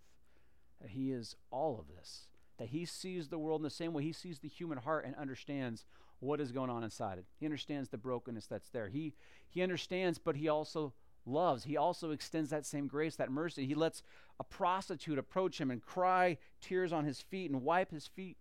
[0.87, 2.27] He is all of this
[2.63, 5.17] that he sees the world in the same way he sees the human heart and
[5.17, 5.85] understands
[6.21, 7.25] what is going on inside it.
[7.41, 8.89] He understands the brokenness that's there.
[8.89, 9.15] He
[9.49, 10.95] he understands, but he also
[11.27, 11.65] loves.
[11.65, 13.67] He also extends that same grace, that mercy.
[13.67, 14.05] He lets
[14.39, 18.37] a prostitute approach him and cry tears on his feet and wipe his feet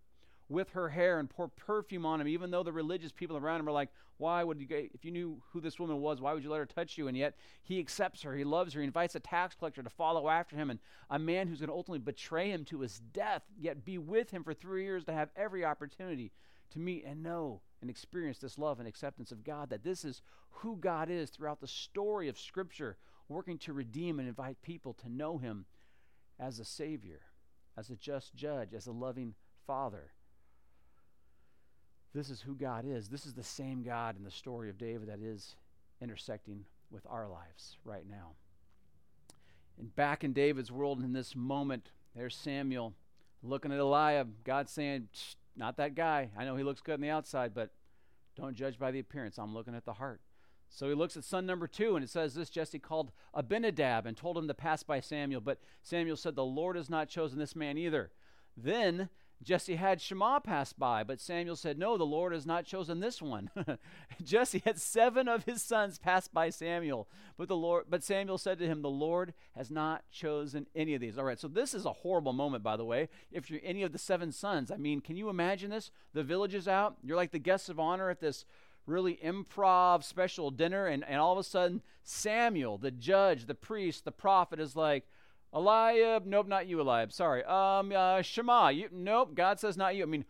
[0.52, 3.68] with her hair and pour perfume on him, even though the religious people around him
[3.68, 3.88] are like,
[4.18, 6.66] Why would you, if you knew who this woman was, why would you let her
[6.66, 7.08] touch you?
[7.08, 10.28] And yet he accepts her, he loves her, he invites a tax collector to follow
[10.28, 10.78] after him, and
[11.10, 14.44] a man who's going to ultimately betray him to his death, yet be with him
[14.44, 16.30] for three years to have every opportunity
[16.70, 19.70] to meet and know and experience this love and acceptance of God.
[19.70, 22.96] That this is who God is throughout the story of Scripture,
[23.28, 25.64] working to redeem and invite people to know him
[26.38, 27.20] as a Savior,
[27.76, 29.34] as a just judge, as a loving
[29.66, 30.12] Father.
[32.14, 33.08] This is who God is.
[33.08, 35.56] This is the same God in the story of David that is
[36.00, 38.32] intersecting with our lives right now.
[39.78, 42.92] And back in David's world, in this moment, there's Samuel
[43.42, 44.44] looking at Eliab.
[44.44, 45.08] God saying,
[45.56, 46.30] Not that guy.
[46.36, 47.70] I know he looks good on the outside, but
[48.36, 49.38] don't judge by the appearance.
[49.38, 50.20] I'm looking at the heart.
[50.68, 54.16] So he looks at son number two, and it says this Jesse called Abinadab and
[54.16, 55.40] told him to pass by Samuel.
[55.40, 58.10] But Samuel said, The Lord has not chosen this man either.
[58.56, 59.08] Then
[59.42, 63.20] Jesse had Shammah pass by, but Samuel said, No, the Lord has not chosen this
[63.20, 63.50] one.
[64.22, 68.58] Jesse had seven of his sons pass by Samuel, but the Lord but Samuel said
[68.58, 71.18] to him, The Lord has not chosen any of these.
[71.18, 73.08] All right, so this is a horrible moment, by the way.
[73.32, 75.90] If you're any of the seven sons, I mean, can you imagine this?
[76.12, 78.44] The village is out, you're like the guests of honor at this
[78.86, 84.04] really improv special dinner, and, and all of a sudden, Samuel, the judge, the priest,
[84.04, 85.04] the prophet, is like,
[85.54, 87.12] Eliab, nope, not you, Eliab.
[87.12, 87.44] Sorry.
[87.44, 90.02] Um, uh, Shammah, you, nope, God says not you.
[90.02, 90.24] I mean,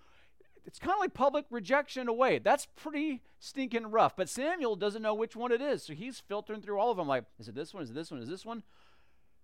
[0.65, 2.39] it's kind of like public rejection away.
[2.39, 4.17] That's pretty stinking rough.
[4.17, 5.83] But Samuel doesn't know which one it is.
[5.83, 7.83] So he's filtering through all of them like, is it this one?
[7.83, 8.21] Is it this one?
[8.21, 8.63] Is this one?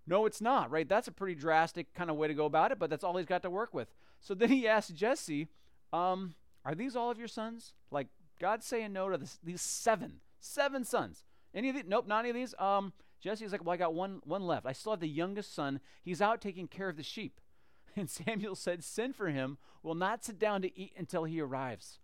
[0.06, 0.88] No, it's not, right?
[0.88, 3.26] That's a pretty drastic kind of way to go about it, but that's all he's
[3.26, 3.88] got to work with.
[4.20, 5.48] So then he asks Jesse,
[5.92, 7.74] um, Are these all of your sons?
[7.90, 8.06] Like,
[8.40, 11.24] God's saying no to this, these seven, seven sons.
[11.54, 11.84] Any of these?
[11.86, 12.54] Nope, not any of these.
[12.58, 14.66] Um, Jesse's like, Well, I got one, one left.
[14.66, 15.80] I still have the youngest son.
[16.02, 17.40] He's out taking care of the sheep.
[17.96, 19.58] And Samuel said, Send for him.
[19.82, 21.98] We'll not sit down to eat until he arrives.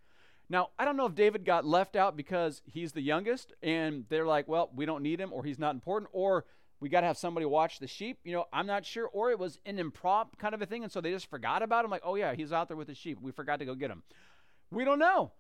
[0.49, 4.27] Now, I don't know if David got left out because he's the youngest and they're
[4.27, 6.45] like, well, we don't need him or he's not important or
[6.81, 8.19] we got to have somebody watch the sheep.
[8.25, 9.07] You know, I'm not sure.
[9.07, 10.83] Or it was an improp kind of a thing.
[10.83, 11.91] And so they just forgot about him.
[11.91, 13.19] Like, oh, yeah, he's out there with the sheep.
[13.23, 14.03] We forgot to go get him.
[14.71, 15.33] We don't know.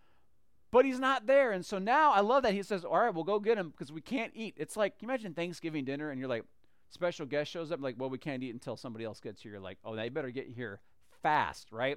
[0.75, 1.53] But he's not there.
[1.53, 3.93] And so now I love that he says, all right, we'll go get him because
[3.93, 4.55] we can't eat.
[4.57, 6.43] It's like, you imagine Thanksgiving dinner and you're like,
[6.91, 9.53] special guest shows up, like, well, we can't eat until somebody else gets here.
[9.53, 10.81] You're like, oh, they better get here
[11.23, 11.97] fast, right?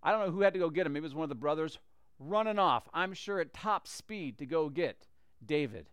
[0.00, 0.92] I don't know who had to go get him.
[0.92, 1.80] Maybe it was one of the brothers
[2.20, 5.08] running off, I'm sure at top speed to go get
[5.44, 5.90] David.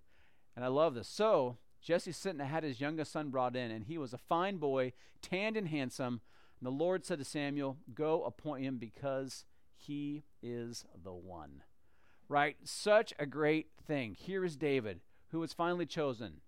[0.55, 1.07] And I love this.
[1.07, 4.93] So Jesse and had his youngest son brought in, and he was a fine boy,
[5.23, 6.21] tanned and handsome.
[6.59, 9.43] And the Lord said to Samuel, Go appoint him because
[9.75, 11.63] he is the one.
[12.27, 12.57] Right?
[12.63, 14.15] Such a great thing.
[14.17, 16.41] Here is David, who was finally chosen.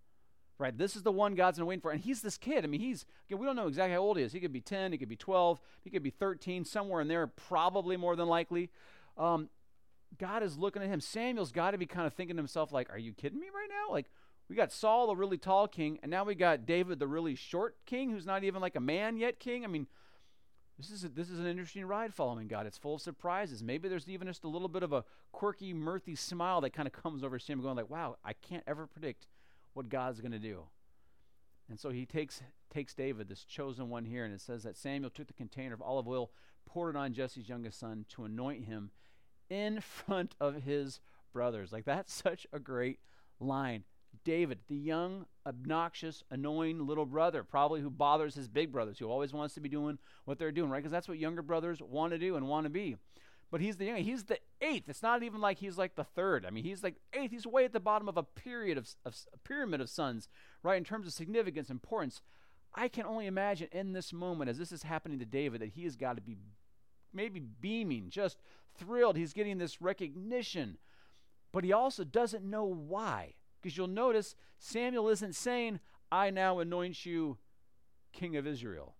[0.59, 0.75] Right?
[0.75, 1.91] This is the one God's been waiting for.
[1.91, 2.63] And he's this kid.
[2.63, 4.33] I mean, he's, again, we don't know exactly how old he is.
[4.33, 7.27] He could be 10, he could be 12, he could be 13, somewhere in there,
[7.27, 8.71] probably more than likely.
[9.17, 9.49] Um,
[10.17, 10.99] God is looking at him.
[10.99, 13.69] Samuel's got to be kind of thinking to himself, like, are you kidding me right
[13.69, 13.93] now?
[13.93, 14.07] Like,
[14.49, 17.75] we got Saul, the really tall king, and now we got David, the really short
[17.85, 19.63] king, who's not even like a man yet king.
[19.63, 19.87] I mean,
[20.77, 22.67] this is a, this is an interesting ride following God.
[22.67, 23.63] It's full of surprises.
[23.63, 26.93] Maybe there's even just a little bit of a quirky, mirthy smile that kind of
[26.93, 29.27] comes over Samuel, going like, "Wow, I can't ever predict
[29.73, 30.63] what God's going to do."
[31.69, 35.09] And so he takes takes David, this chosen one here, and it says that Samuel
[35.09, 36.31] took the container of olive oil,
[36.65, 38.91] poured it on Jesse's youngest son to anoint him
[39.49, 40.99] in front of his
[41.33, 41.71] brothers.
[41.71, 42.99] Like that's such a great
[43.39, 43.83] line.
[44.23, 49.33] David, the young, obnoxious, annoying little brother, probably who bothers his big brothers, who always
[49.33, 50.79] wants to be doing what they're doing, right?
[50.79, 52.97] Because that's what younger brothers want to do and want to be.
[53.49, 54.89] But he's the young, he's the eighth.
[54.89, 56.45] It's not even like he's like the third.
[56.45, 57.31] I mean, he's like eighth.
[57.31, 60.27] He's way at the bottom of a period of, of a pyramid of sons,
[60.63, 60.77] right?
[60.77, 62.21] In terms of significance, importance.
[62.75, 65.85] I can only imagine in this moment, as this is happening to David, that he
[65.85, 66.35] has got to be
[67.13, 68.37] maybe beaming, just
[68.77, 69.15] thrilled.
[69.15, 70.77] He's getting this recognition,
[71.53, 73.33] but he also doesn't know why.
[73.61, 75.79] Because you'll notice Samuel isn't saying,
[76.11, 77.37] I now anoint you
[78.13, 78.95] king of Israel.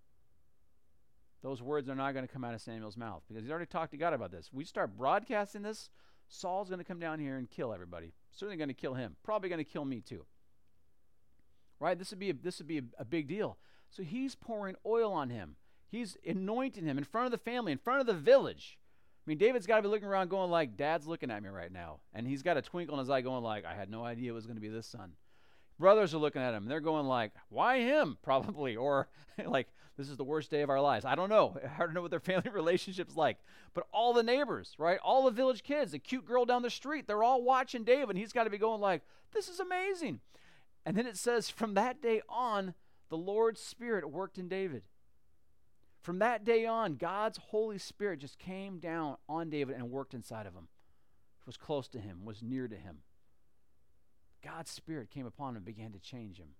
[1.43, 3.91] Those words are not going to come out of Samuel's mouth because he's already talked
[3.91, 4.50] to God about this.
[4.52, 5.89] We start broadcasting this,
[6.30, 8.13] Saul's going to come down here and kill everybody.
[8.32, 9.15] Certainly going to kill him.
[9.24, 10.26] Probably going to kill me too.
[11.80, 11.98] Right?
[11.98, 13.58] This would be a, this would be a, a big deal.
[13.89, 15.56] So he's pouring oil on him.
[15.89, 18.78] He's anointing him in front of the family, in front of the village.
[19.28, 21.72] I mean, David's got to be looking around going like, Dad's looking at me right
[21.72, 22.00] now.
[22.13, 24.34] And he's got a twinkle in his eye going like, I had no idea it
[24.34, 25.12] was going to be this son.
[25.78, 26.66] Brothers are looking at him.
[26.66, 28.18] They're going like, why him?
[28.24, 28.78] Probably.
[28.78, 29.10] Or
[29.46, 31.04] like, this is the worst day of our lives.
[31.04, 31.58] I don't know.
[31.78, 33.36] I don't know what their family relationship's like.
[33.74, 34.98] But all the neighbors, right?
[35.04, 38.12] All the village kids, the cute girl down the street, they're all watching David.
[38.12, 39.02] And he's got to be going like,
[39.34, 40.22] this is amazing.
[40.86, 42.76] And then it says, from that day on,
[43.10, 44.84] the Lord's Spirit worked in David.
[46.08, 50.46] From that day on, God's Holy Spirit just came down on David and worked inside
[50.46, 50.70] of him,
[51.41, 53.00] It was close to him, was near to him.
[54.41, 56.52] God's Spirit came upon him and began to change him.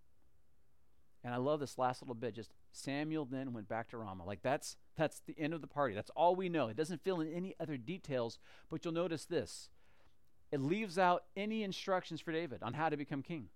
[1.24, 2.36] And I love this last little bit.
[2.36, 4.26] Just Samuel then went back to Ramah.
[4.26, 5.96] Like that's that's the end of the party.
[5.96, 6.68] That's all we know.
[6.68, 9.70] It doesn't fill in any other details, but you'll notice this.
[10.52, 13.48] It leaves out any instructions for David on how to become king.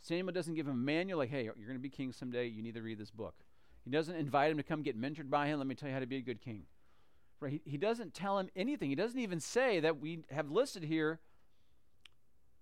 [0.00, 2.46] Samuel doesn't give him a manual like, hey, you're going to be king someday.
[2.46, 3.45] You need to read this book.
[3.86, 5.58] He doesn't invite him to come get mentored by him.
[5.58, 6.64] Let me tell you how to be a good king.
[7.38, 7.60] Right?
[7.64, 8.90] He, he doesn't tell him anything.
[8.90, 11.20] He doesn't even say that we have listed here,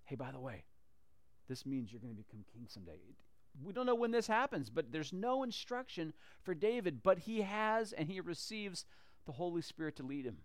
[0.03, 0.65] hey, by the way,
[1.49, 2.99] this means you're going to become king someday.
[3.63, 7.91] We don't know when this happens, but there's no instruction for David, but he has
[7.91, 8.85] and he receives
[9.25, 10.37] the Holy Spirit to lead him.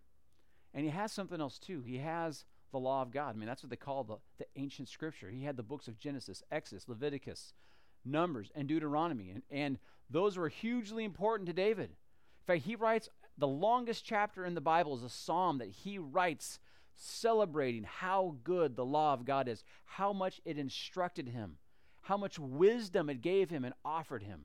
[0.72, 1.82] And he has something else too.
[1.82, 3.34] He has the law of God.
[3.34, 5.28] I mean, that's what they call the, the ancient scripture.
[5.28, 7.52] He had the books of Genesis, Exodus, Leviticus,
[8.04, 9.30] Numbers, and Deuteronomy.
[9.30, 9.78] And, and
[10.10, 11.90] those were hugely important to David.
[11.90, 15.98] In fact, he writes the longest chapter in the Bible is a psalm that he
[15.98, 16.58] writes
[16.96, 21.56] celebrating how good the law of God is, how much it instructed him,
[22.02, 24.42] how much wisdom it gave him and offered him.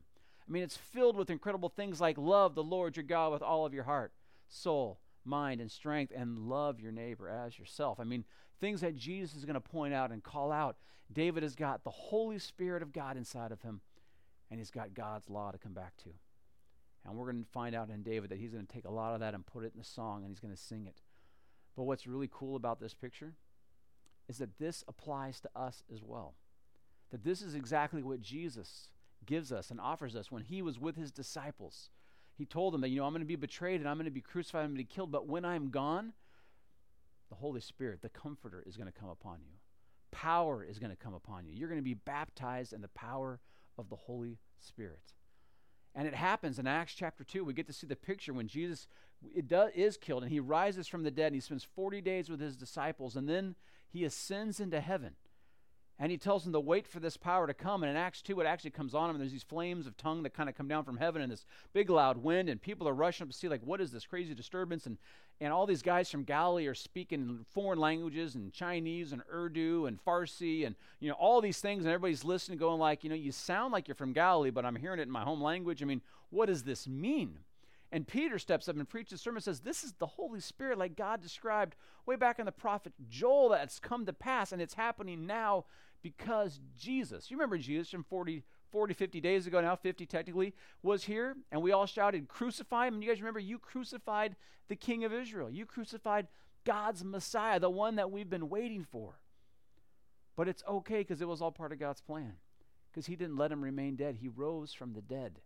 [0.48, 3.66] I mean, it's filled with incredible things like love the Lord your God with all
[3.66, 4.14] of your heart,
[4.48, 8.00] soul, mind, and strength, and love your neighbor as yourself.
[8.00, 8.24] I mean,
[8.62, 10.78] things that Jesus is going to point out and call out.
[11.12, 13.82] David has got the Holy Spirit of God inside of him
[14.50, 16.10] and he's got God's law to come back to.
[17.06, 19.14] And we're going to find out in David that he's going to take a lot
[19.14, 21.02] of that and put it in a song and he's going to sing it.
[21.76, 23.34] But what's really cool about this picture
[24.28, 26.34] is that this applies to us as well.
[27.12, 28.90] That this is exactly what Jesus
[29.26, 31.90] gives us and offers us when he was with his disciples.
[32.38, 34.12] He told them that, you know, I'm going to be betrayed and I'm going to
[34.12, 36.14] be crucified, I'm going to be killed, but when I'm gone,
[37.30, 39.54] the Holy Spirit, the Comforter, is going to come upon you.
[40.12, 41.54] Power is going to come upon you.
[41.54, 43.40] You're going to be baptized in the power
[43.78, 45.14] of the Holy Spirit.
[45.94, 47.46] And it happens in Acts chapter 2.
[47.46, 48.88] We get to see the picture when Jesus
[49.34, 52.30] it does, is killed and he rises from the dead and he spends 40 days
[52.30, 53.56] with his disciples and then
[53.88, 55.16] he ascends into heaven.
[55.98, 57.82] And he tells them to wait for this power to come.
[57.82, 60.24] And in Acts 2, it actually comes on him, and there's these flames of tongue
[60.24, 62.94] that kind of come down from heaven, and this big loud wind, and people are
[62.94, 64.86] rushing up to see, like, what is this crazy disturbance?
[64.86, 64.98] And,
[65.40, 70.04] and all these guys from Galilee are speaking foreign languages, and Chinese, and Urdu, and
[70.04, 73.32] Farsi, and, you know, all these things, and everybody's listening, going like, you know, you
[73.32, 75.82] sound like you're from Galilee, but I'm hearing it in my home language.
[75.82, 77.38] I mean, what does this mean?
[77.96, 80.98] And Peter steps up and preaches a sermon says, This is the Holy Spirit, like
[80.98, 85.26] God described way back in the prophet Joel, that's come to pass, and it's happening
[85.26, 85.64] now
[86.02, 90.54] because Jesus, you remember Jesus from 40, 40, 50 days ago now, 50 technically,
[90.84, 92.96] was here, and we all shouted, Crucify him.
[92.96, 94.36] And you guys remember, you crucified
[94.68, 95.50] the King of Israel.
[95.50, 96.28] You crucified
[96.66, 99.22] God's Messiah, the one that we've been waiting for.
[100.36, 102.34] But it's okay because it was all part of God's plan.
[102.92, 105.40] Because he didn't let him remain dead, he rose from the dead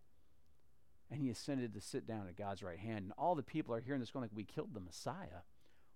[1.10, 3.04] and he ascended to sit down at God's right hand.
[3.04, 5.42] And all the people are hearing this going like, we killed the Messiah.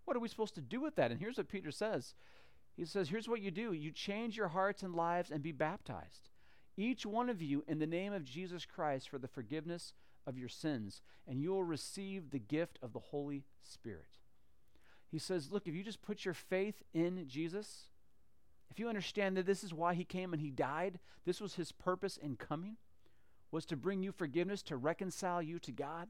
[0.04, 1.10] What are we supposed to do with that?
[1.10, 2.14] And here's what Peter says.
[2.76, 3.72] He says, here's what you do.
[3.72, 6.30] You change your hearts and lives and be baptized.
[6.76, 9.92] Each one of you in the name of Jesus Christ for the forgiveness
[10.26, 14.18] of your sins, and you will receive the gift of the Holy Spirit.
[15.10, 17.84] He says, look, if you just put your faith in Jesus,
[18.70, 21.70] if you understand that this is why he came and he died, this was his
[21.70, 22.76] purpose in coming,
[23.54, 26.08] was to bring you forgiveness, to reconcile you to God,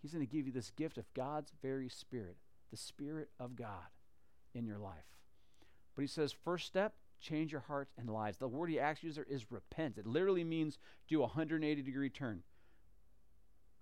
[0.00, 2.36] He's going to give you this gift of God's very Spirit,
[2.70, 3.90] the Spirit of God
[4.54, 5.04] in your life.
[5.96, 8.38] But He says, first step, change your hearts and lives.
[8.38, 9.98] The word He actually uses there is repent.
[9.98, 10.78] It literally means
[11.08, 12.44] do a 180 degree turn.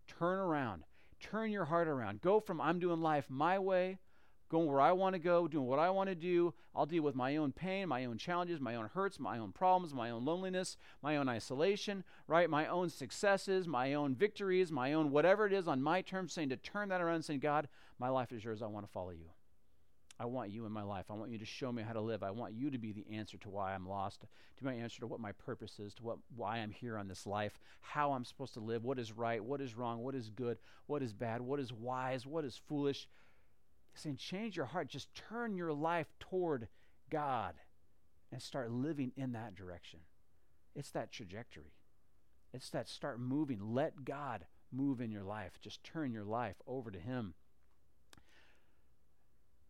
[0.06, 0.84] Turn around.
[1.20, 2.22] Turn your heart around.
[2.22, 3.98] Go from I'm doing life my way
[4.48, 6.54] going where I want to go, doing what I want to do.
[6.74, 9.94] I'll deal with my own pain, my own challenges, my own hurts, my own problems,
[9.94, 12.48] my own loneliness, my own isolation, right?
[12.48, 16.48] My own successes, my own victories, my own whatever it is on my terms, saying
[16.48, 18.62] to turn that around saying, God, my life is yours.
[18.62, 19.30] I want to follow you.
[20.20, 21.06] I want you in my life.
[21.10, 22.24] I want you to show me how to live.
[22.24, 25.06] I want you to be the answer to why I'm lost, to my answer to
[25.06, 28.54] what my purpose is, to what why I'm here on this life, how I'm supposed
[28.54, 31.60] to live, what is right, what is wrong, what is good, what is bad, what
[31.60, 33.06] is wise, what is foolish
[33.98, 34.88] saying, change your heart.
[34.88, 36.68] Just turn your life toward
[37.10, 37.54] God
[38.32, 40.00] and start living in that direction.
[40.74, 41.72] It's that trajectory.
[42.52, 43.58] It's that start moving.
[43.60, 45.58] Let God move in your life.
[45.60, 47.34] Just turn your life over to Him.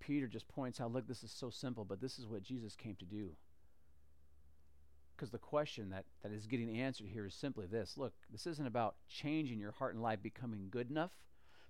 [0.00, 2.96] Peter just points out look, this is so simple, but this is what Jesus came
[2.96, 3.30] to do.
[5.16, 8.66] Because the question that, that is getting answered here is simply this look, this isn't
[8.66, 11.10] about changing your heart and life, becoming good enough,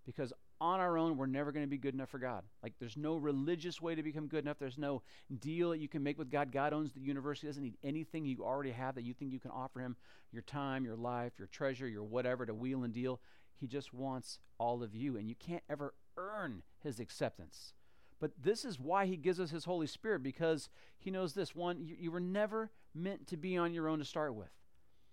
[0.05, 2.43] because on our own, we're never going to be good enough for God.
[2.63, 4.59] Like, there's no religious way to become good enough.
[4.59, 5.03] There's no
[5.39, 6.53] deal that you can make with God.
[6.53, 7.41] God owns the universe.
[7.41, 9.97] He doesn't need anything you already have that you think you can offer Him
[10.33, 13.21] your time, your life, your treasure, your whatever to wheel and deal.
[13.57, 17.75] He just wants all of you, and you can't ever earn His acceptance.
[18.21, 20.69] But this is why He gives us His Holy Spirit because
[20.99, 24.05] He knows this one, you, you were never meant to be on your own to
[24.05, 24.51] start with.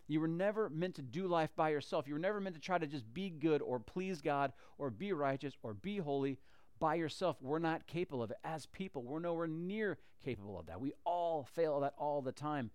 [0.08, 2.08] You were never meant to do life by yourself.
[2.08, 5.14] You were never meant to try to just be good or please God or be
[5.14, 6.38] righteous or be holy
[6.80, 7.38] by yourself.
[7.42, 8.38] We're not capable of it.
[8.44, 10.80] As people, we're nowhere near capable of that.
[10.80, 12.70] We all fail that all the time,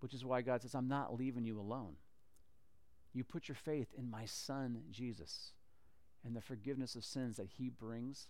[0.00, 1.96] which is why God says, I'm not leaving you alone.
[3.12, 5.52] You put your faith in my Son, Jesus,
[6.24, 8.26] and the forgiveness of sins that he brings,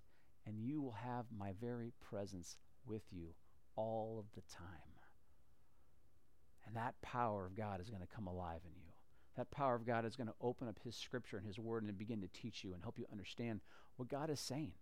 [0.47, 3.35] and you will have my very presence with you
[3.75, 4.96] all of the time.
[6.67, 8.93] And that power of God is going to come alive in you.
[9.37, 11.97] That power of God is going to open up His scripture and His word and
[11.97, 13.61] begin to teach you and help you understand
[13.97, 14.73] what God is saying.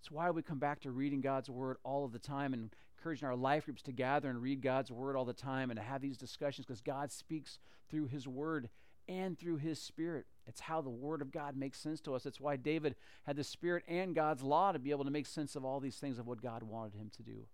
[0.00, 3.28] It's why we come back to reading God's word all of the time and encouraging
[3.28, 6.02] our life groups to gather and read God's word all the time and to have
[6.02, 7.58] these discussions because God speaks
[7.88, 8.68] through His word
[9.08, 10.26] and through His Spirit.
[10.46, 12.26] It's how the Word of God makes sense to us.
[12.26, 15.56] It's why David had the Spirit and God's law to be able to make sense
[15.56, 17.46] of all these things of what God wanted him to do.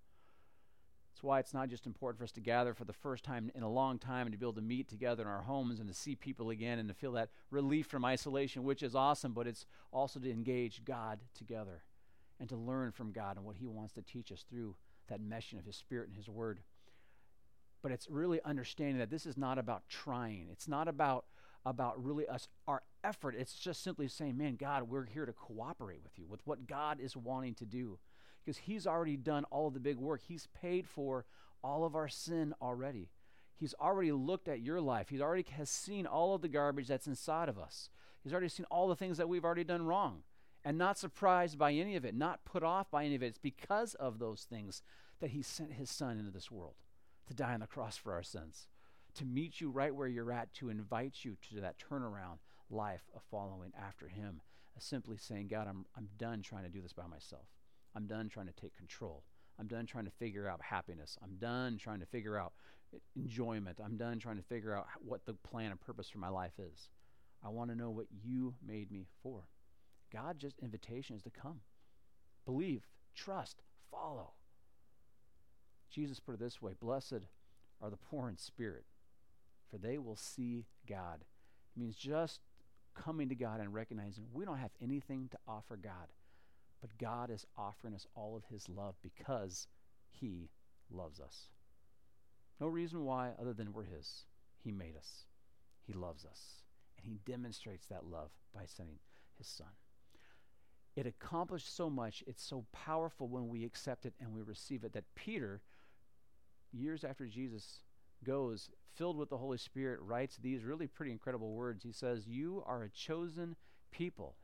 [1.19, 3.65] That's why it's not just important for us to gather for the first time in
[3.65, 5.95] a long time and to be able to meet together in our homes and to
[5.95, 9.67] see people again and to feel that relief from isolation, which is awesome, but it's
[9.93, 11.83] also to engage God together
[12.39, 14.77] and to learn from God and what He wants to teach us through
[15.09, 16.61] that meshing of His Spirit and His Word.
[17.83, 20.47] But it's really understanding that this is not about trying.
[20.53, 21.25] It's not about
[21.67, 23.35] about really us, our effort.
[23.37, 27.01] It's just simply saying, man, God, we're here to cooperate with you, with what God
[27.01, 27.99] is wanting to do.
[28.45, 31.27] Because He's already done all of the big work, He's paid for
[31.63, 33.11] all of our sin already.
[33.57, 35.09] He's already looked at your life.
[35.09, 37.91] He's already has seen all of the garbage that's inside of us.
[38.23, 40.23] He's already seen all the things that we've already done wrong
[40.65, 43.27] and not surprised by any of it, not put off by any of it.
[43.27, 44.83] It's because of those things
[45.21, 46.75] that he sent his son into this world
[47.27, 48.69] to die on the cross for our sins,
[49.15, 52.39] to meet you right where you're at, to invite you to that turnaround
[52.71, 54.41] life of following after him,
[54.79, 57.49] simply saying, God, I'm, I'm done trying to do this by myself.
[57.99, 59.25] I'm done trying to take control.
[59.59, 61.19] I'm done trying to figure out happiness.
[61.21, 62.53] I'm done trying to figure out
[63.17, 63.81] enjoyment.
[63.85, 66.91] I'm done trying to figure out what the plan and purpose for my life is.
[67.45, 69.49] I want to know what you made me for.
[70.13, 71.59] God just invitation is to come.
[72.47, 72.87] Believe,
[73.17, 74.31] trust, follow.
[75.91, 77.27] Jesus put it this way Blessed
[77.83, 78.85] are the poor in spirit,
[79.69, 81.25] for they will see God.
[81.77, 82.43] It means just
[82.95, 86.13] coming to God and recognizing we don't have anything to offer God,
[86.81, 89.67] but God is offering us all of His love because
[90.11, 90.51] He
[90.91, 91.49] loves us.
[92.61, 94.25] No reason why other than we're His.
[94.59, 95.25] He made us,
[95.87, 96.63] He loves us,
[96.97, 98.99] and He demonstrates that love by sending
[99.37, 99.69] His Son.
[100.97, 104.93] It accomplished so much, it's so powerful when we accept it and we receive it
[104.95, 105.61] that Peter
[106.73, 107.83] years after Jesus
[108.25, 111.85] goes, filled with the Holy Spirit, writes these really pretty incredible words.
[111.85, 113.55] He says, You are a chosen
[113.91, 114.37] people.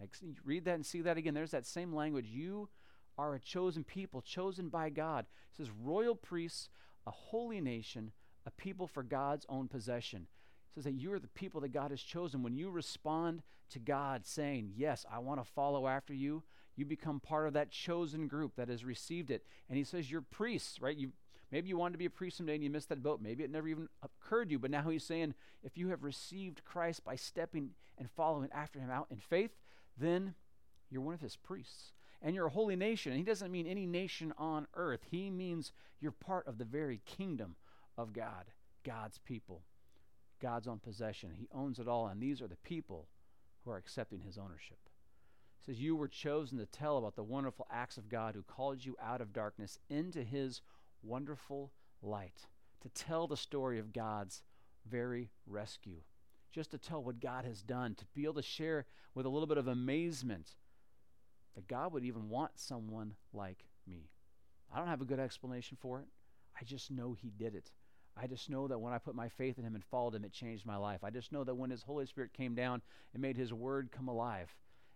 [0.45, 1.35] Read that and see that again.
[1.35, 2.27] There's that same language.
[2.27, 2.69] You
[3.17, 5.27] are a chosen people, chosen by God.
[5.53, 6.69] He says, Royal priests,
[7.07, 8.13] a holy nation,
[8.47, 10.27] a people for God's own possession.
[10.75, 12.43] He says that you are the people that God has chosen.
[12.43, 16.43] When you respond to God saying, Yes, I want to follow after you,
[16.77, 19.45] you become part of that chosen group that has received it.
[19.69, 20.97] And he says, You're priests, right?
[20.97, 21.13] You
[21.55, 23.21] Maybe you wanted to be a priest someday and you missed that boat.
[23.23, 24.59] Maybe it never even occurred to you.
[24.59, 28.91] But now he's saying, if you have received Christ by stepping and following after him
[28.91, 29.53] out in faith,
[29.97, 30.35] then
[30.91, 31.93] you're one of his priests.
[32.21, 33.13] And you're a holy nation.
[33.13, 37.01] And he doesn't mean any nation on earth, he means you're part of the very
[37.07, 37.55] kingdom
[37.97, 38.47] of God,
[38.83, 39.63] God's people,
[40.43, 41.31] God's own possession.
[41.39, 42.09] He owns it all.
[42.09, 43.07] And these are the people
[43.65, 44.79] who are accepting his ownership.
[45.61, 48.85] It says, You were chosen to tell about the wonderful acts of God who called
[48.85, 50.61] you out of darkness into his
[51.05, 52.47] wonderful light,
[52.81, 54.43] to tell the story of God's
[54.89, 56.01] very rescue,
[56.53, 59.47] just to tell what God has done, to be able to share with a little
[59.47, 60.57] bit of amazement
[61.55, 64.11] that God would even want someone like me.
[64.73, 66.07] I don't have a good explanation for it.
[66.61, 67.71] I just know He did it.
[68.17, 70.33] I just know that when I put my faith in Him and followed Him, it
[70.33, 71.03] changed my life.
[71.03, 72.83] I just know that when His Holy Spirit came down,
[73.13, 74.55] and made His Word come alive.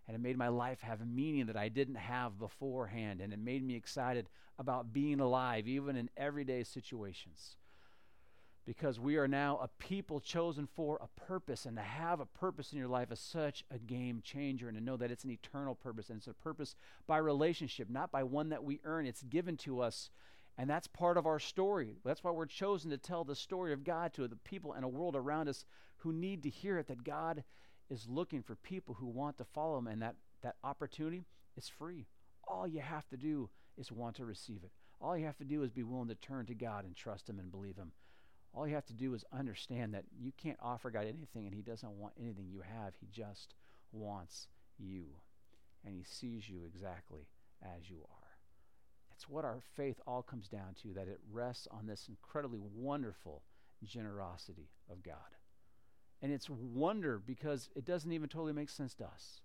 [0.08, 3.20] And it made my life have meaning that I didn't have beforehand.
[3.20, 4.28] And it made me excited
[4.58, 7.56] about being alive, even in everyday situations.
[8.64, 12.72] Because we are now a people chosen for a purpose, and to have a purpose
[12.72, 15.74] in your life is such a game changer, and to know that it's an eternal
[15.74, 16.74] purpose, and it's a purpose
[17.06, 19.06] by relationship, not by one that we earn.
[19.06, 20.10] It's given to us,
[20.58, 21.96] and that's part of our story.
[22.04, 24.88] That's why we're chosen to tell the story of God to the people and a
[24.88, 25.64] world around us
[25.98, 27.44] who need to hear it that God
[27.90, 31.24] is looking for people who want to follow Him, and that, that opportunity
[31.56, 32.06] is free.
[32.46, 34.70] All you have to do is want to receive it.
[35.00, 37.38] All you have to do is be willing to turn to God and trust Him
[37.38, 37.92] and believe Him.
[38.52, 41.62] All you have to do is understand that you can't offer God anything and He
[41.62, 42.94] doesn't want anything you have.
[43.00, 43.54] He just
[43.92, 45.04] wants you.
[45.84, 47.28] And He sees you exactly
[47.62, 48.28] as you are.
[49.14, 53.42] It's what our faith all comes down to that it rests on this incredibly wonderful
[53.84, 55.14] generosity of God.
[56.20, 59.40] And it's wonder because it doesn't even totally make sense to us.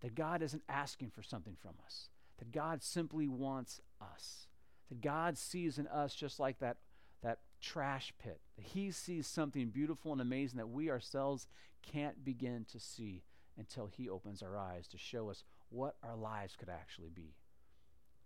[0.00, 4.48] That God isn't asking for something from us that God simply wants us.
[4.88, 6.76] That God sees in us just like that,
[7.22, 8.40] that trash pit.
[8.56, 11.46] That He sees something beautiful and amazing that we ourselves
[11.82, 13.22] can't begin to see
[13.56, 17.34] until He opens our eyes to show us what our lives could actually be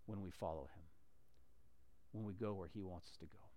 [0.06, 0.84] when we follow Him,
[2.12, 3.47] when we go where He wants us to go.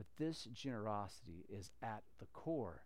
[0.00, 2.80] But this generosity is at the core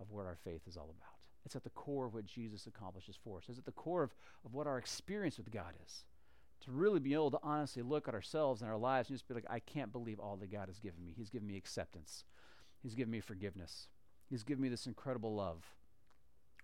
[0.00, 1.14] of what our faith is all about.
[1.46, 3.44] It's at the core of what Jesus accomplishes for us.
[3.48, 4.12] It's at the core of,
[4.44, 6.02] of what our experience with God is.
[6.64, 9.34] To really be able to honestly look at ourselves and our lives and just be
[9.34, 11.14] like, I can't believe all that God has given me.
[11.16, 12.24] He's given me acceptance,
[12.82, 13.86] He's given me forgiveness,
[14.28, 15.62] He's given me this incredible love.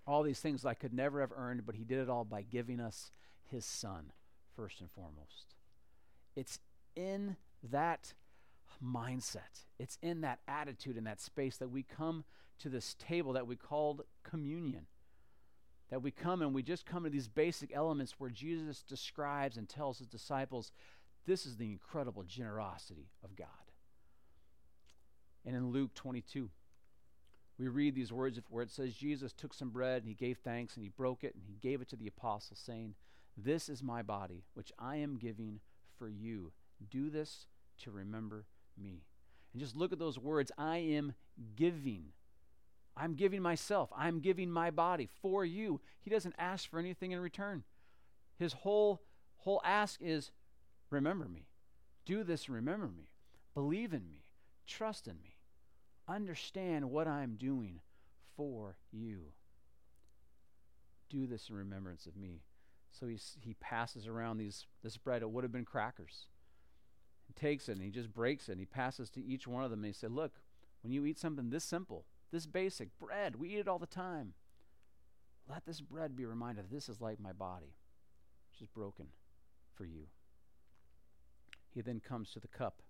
[0.08, 2.80] All these things I could never have earned, but He did it all by giving
[2.80, 3.12] us
[3.44, 4.10] His Son,
[4.56, 5.54] first and foremost.
[6.34, 6.58] It's
[6.96, 7.36] in
[7.70, 8.14] that
[8.84, 9.64] mindset.
[9.78, 12.24] It's in that attitude, in that space that we come
[12.60, 14.86] to this table that we called communion.
[15.90, 19.68] That we come and we just come to these basic elements where Jesus describes and
[19.68, 20.70] tells his disciples
[21.26, 23.46] this is the incredible generosity of God.
[25.44, 26.48] And in Luke 22,
[27.58, 30.74] we read these words where it says Jesus took some bread and he gave thanks
[30.74, 32.94] and he broke it and he gave it to the apostles, saying,
[33.36, 35.60] This is my body, which I am giving
[35.98, 36.52] for you.
[36.88, 37.46] Do this
[37.82, 38.46] to remember
[38.78, 39.02] me.
[39.52, 41.14] And just look at those words I am
[41.56, 42.12] giving.
[42.96, 43.90] I'm giving myself.
[43.96, 45.80] I'm giving my body for you.
[46.00, 47.64] He doesn't ask for anything in return.
[48.38, 49.02] His whole
[49.38, 50.30] whole ask is
[50.90, 51.46] remember me.
[52.04, 53.10] Do this and remember me.
[53.54, 54.24] Believe in me.
[54.66, 55.36] Trust in me.
[56.08, 57.80] Understand what I'm doing
[58.36, 59.32] for you.
[61.10, 62.42] Do this in remembrance of me.
[62.90, 65.22] So he, he passes around these, this bread.
[65.22, 66.26] It would have been crackers.
[67.36, 69.80] Takes it and he just breaks it and he passes to each one of them
[69.80, 70.40] and he said, Look,
[70.82, 74.34] when you eat something this simple, this basic, bread, we eat it all the time.
[75.48, 77.76] Let this bread be reminded this is like my body,
[78.50, 79.06] which is broken
[79.72, 80.08] for you.
[81.72, 82.82] He then comes to the cup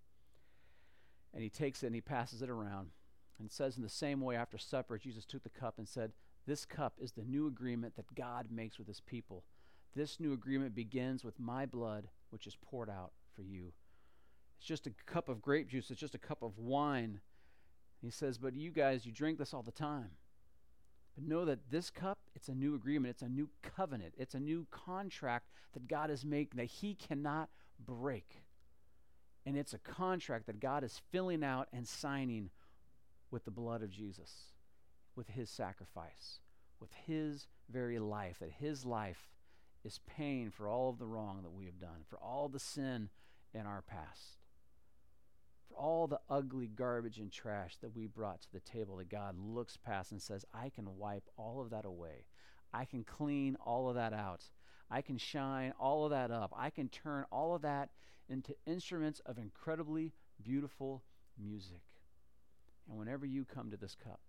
[1.35, 2.91] and he takes it and he passes it around.
[3.39, 6.13] And says, in the same way, after supper, Jesus took the cup and said,
[6.47, 9.45] This cup is the new agreement that God makes with his people.
[9.95, 13.73] This new agreement begins with my blood, which is poured out for you.
[14.59, 17.21] It's just a cup of grape juice, it's just a cup of wine.
[18.03, 20.11] He says, But you guys, you drink this all the time.
[21.15, 24.41] But know that this cup, it's a new agreement, it's a new covenant, it's a
[24.41, 27.49] new contract that God is making that He cannot
[27.85, 28.43] break.
[29.45, 32.51] And it's a contract that God is filling out and signing
[33.31, 34.53] with the blood of Jesus,
[35.17, 36.41] with His sacrifice,
[36.81, 39.29] with His very life, that His life
[39.85, 43.09] is paying for all of the wrong that we have done, for all the sin
[43.55, 44.38] in our past,
[45.79, 49.77] all the ugly garbage and trash that we brought to the table that God looks
[49.77, 52.27] past and says, I can wipe all of that away.
[52.75, 54.45] I can clean all of that out.
[54.91, 56.53] I can shine all of that up.
[56.57, 57.91] I can turn all of that
[58.29, 60.13] into instruments of incredibly
[60.43, 61.03] beautiful
[61.39, 61.83] music.
[62.89, 64.21] And whenever you come to this cup,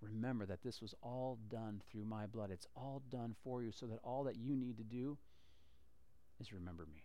[0.00, 2.50] remember that this was all done through my blood.
[2.50, 5.18] It's all done for you so that all that you need to do
[6.40, 7.04] is remember me.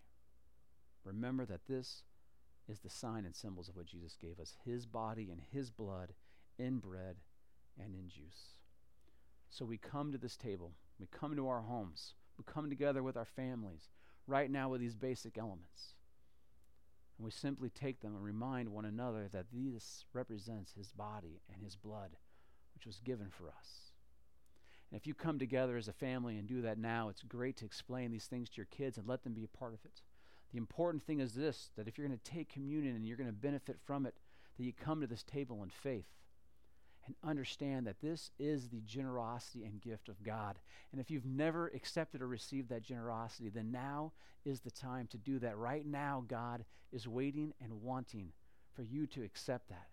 [1.04, 2.04] Remember that this
[2.68, 6.14] is the sign and symbols of what Jesus gave us his body and his blood
[6.58, 7.18] in bread
[7.78, 8.56] and in juice.
[9.50, 13.18] So we come to this table, we come to our homes, we come together with
[13.18, 13.90] our families
[14.26, 15.96] right now with these basic elements.
[17.18, 21.64] And we simply take them and remind one another that this represents his body and
[21.64, 22.12] his blood,
[22.74, 23.92] which was given for us.
[24.92, 27.66] And if you come together as a family and do that now, it's great to
[27.66, 30.02] explain these things to your kids and let them be a part of it.
[30.54, 33.28] The important thing is this that if you're going to take communion and you're going
[33.28, 34.14] to benefit from it,
[34.58, 36.06] that you come to this table in faith
[37.06, 40.60] and understand that this is the generosity and gift of God.
[40.92, 44.14] And if you've never accepted or received that generosity, then now
[44.46, 45.58] is the time to do that.
[45.58, 48.32] Right now, God is waiting and wanting
[48.74, 49.88] for you to accept that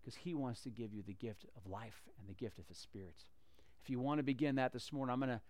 [0.00, 2.78] because He wants to give you the gift of life and the gift of His
[2.78, 3.24] Spirit.
[3.82, 5.40] If you want to begin that this morning, I'm going to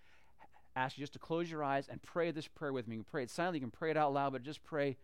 [0.78, 2.96] ask you just to close your eyes and pray this prayer with me.
[2.96, 4.96] You can pray it silently, you can pray it out loud, but just pray,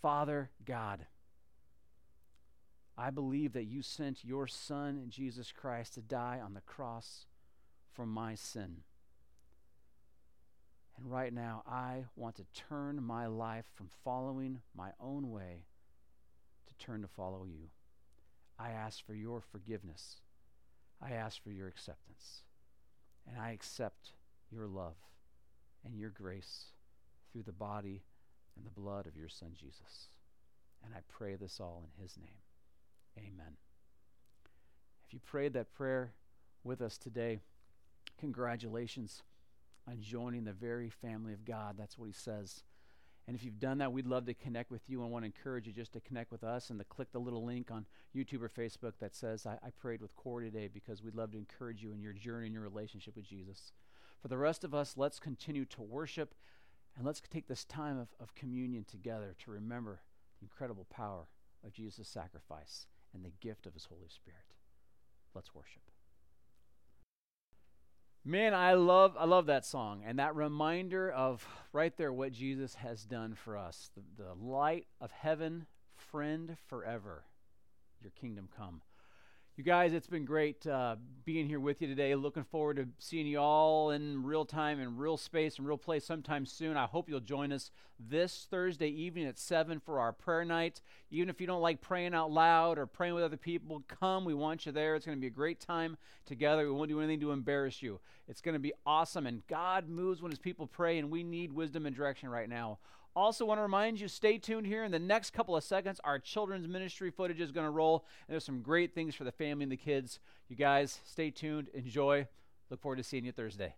[0.00, 1.06] Father God.
[2.96, 7.26] I believe that you sent your Son, Jesus Christ, to die on the cross
[7.92, 8.82] for my sin.
[10.96, 15.64] And right now, I want to turn my life from following my own way
[16.68, 17.68] to turn to follow you.
[18.58, 20.20] I ask for your forgiveness.
[21.02, 22.42] I ask for your acceptance.
[23.28, 24.12] And I accept
[24.54, 24.96] your love
[25.84, 26.66] and your grace
[27.32, 28.02] through the body
[28.56, 30.08] and the blood of your Son, Jesus.
[30.84, 32.38] And I pray this all in his name.
[33.18, 33.56] Amen.
[35.06, 36.12] If you prayed that prayer
[36.62, 37.40] with us today,
[38.18, 39.22] congratulations
[39.88, 41.76] on joining the very family of God.
[41.78, 42.62] That's what he says.
[43.26, 45.66] And if you've done that, we'd love to connect with you and want to encourage
[45.66, 48.50] you just to connect with us and to click the little link on YouTube or
[48.50, 51.92] Facebook that says, I, I prayed with Corey today because we'd love to encourage you
[51.92, 53.72] in your journey and your relationship with Jesus.
[54.24, 56.34] For the rest of us, let's continue to worship
[56.96, 60.00] and let's take this time of, of communion together to remember
[60.40, 61.28] the incredible power
[61.62, 64.54] of Jesus' sacrifice and the gift of his Holy Spirit.
[65.34, 65.82] Let's worship.
[68.24, 72.76] Man, I love I love that song and that reminder of right there what Jesus
[72.76, 73.90] has done for us.
[73.94, 75.66] The, the light of heaven,
[75.96, 77.24] friend forever.
[78.00, 78.80] Your kingdom come.
[79.56, 82.16] You guys, it's been great uh, being here with you today.
[82.16, 86.04] Looking forward to seeing you all in real time, in real space, in real place
[86.04, 86.76] sometime soon.
[86.76, 90.80] I hope you'll join us this Thursday evening at 7 for our prayer night.
[91.12, 94.24] Even if you don't like praying out loud or praying with other people, come.
[94.24, 94.96] We want you there.
[94.96, 96.64] It's going to be a great time together.
[96.64, 98.00] We won't do anything to embarrass you.
[98.26, 99.24] It's going to be awesome.
[99.24, 102.78] And God moves when his people pray, and we need wisdom and direction right now
[103.16, 106.00] Also, want to remind you stay tuned here in the next couple of seconds.
[106.02, 109.30] Our children's ministry footage is going to roll, and there's some great things for the
[109.30, 110.18] family and the kids.
[110.48, 112.26] You guys, stay tuned, enjoy.
[112.70, 113.74] Look forward to seeing you Thursday.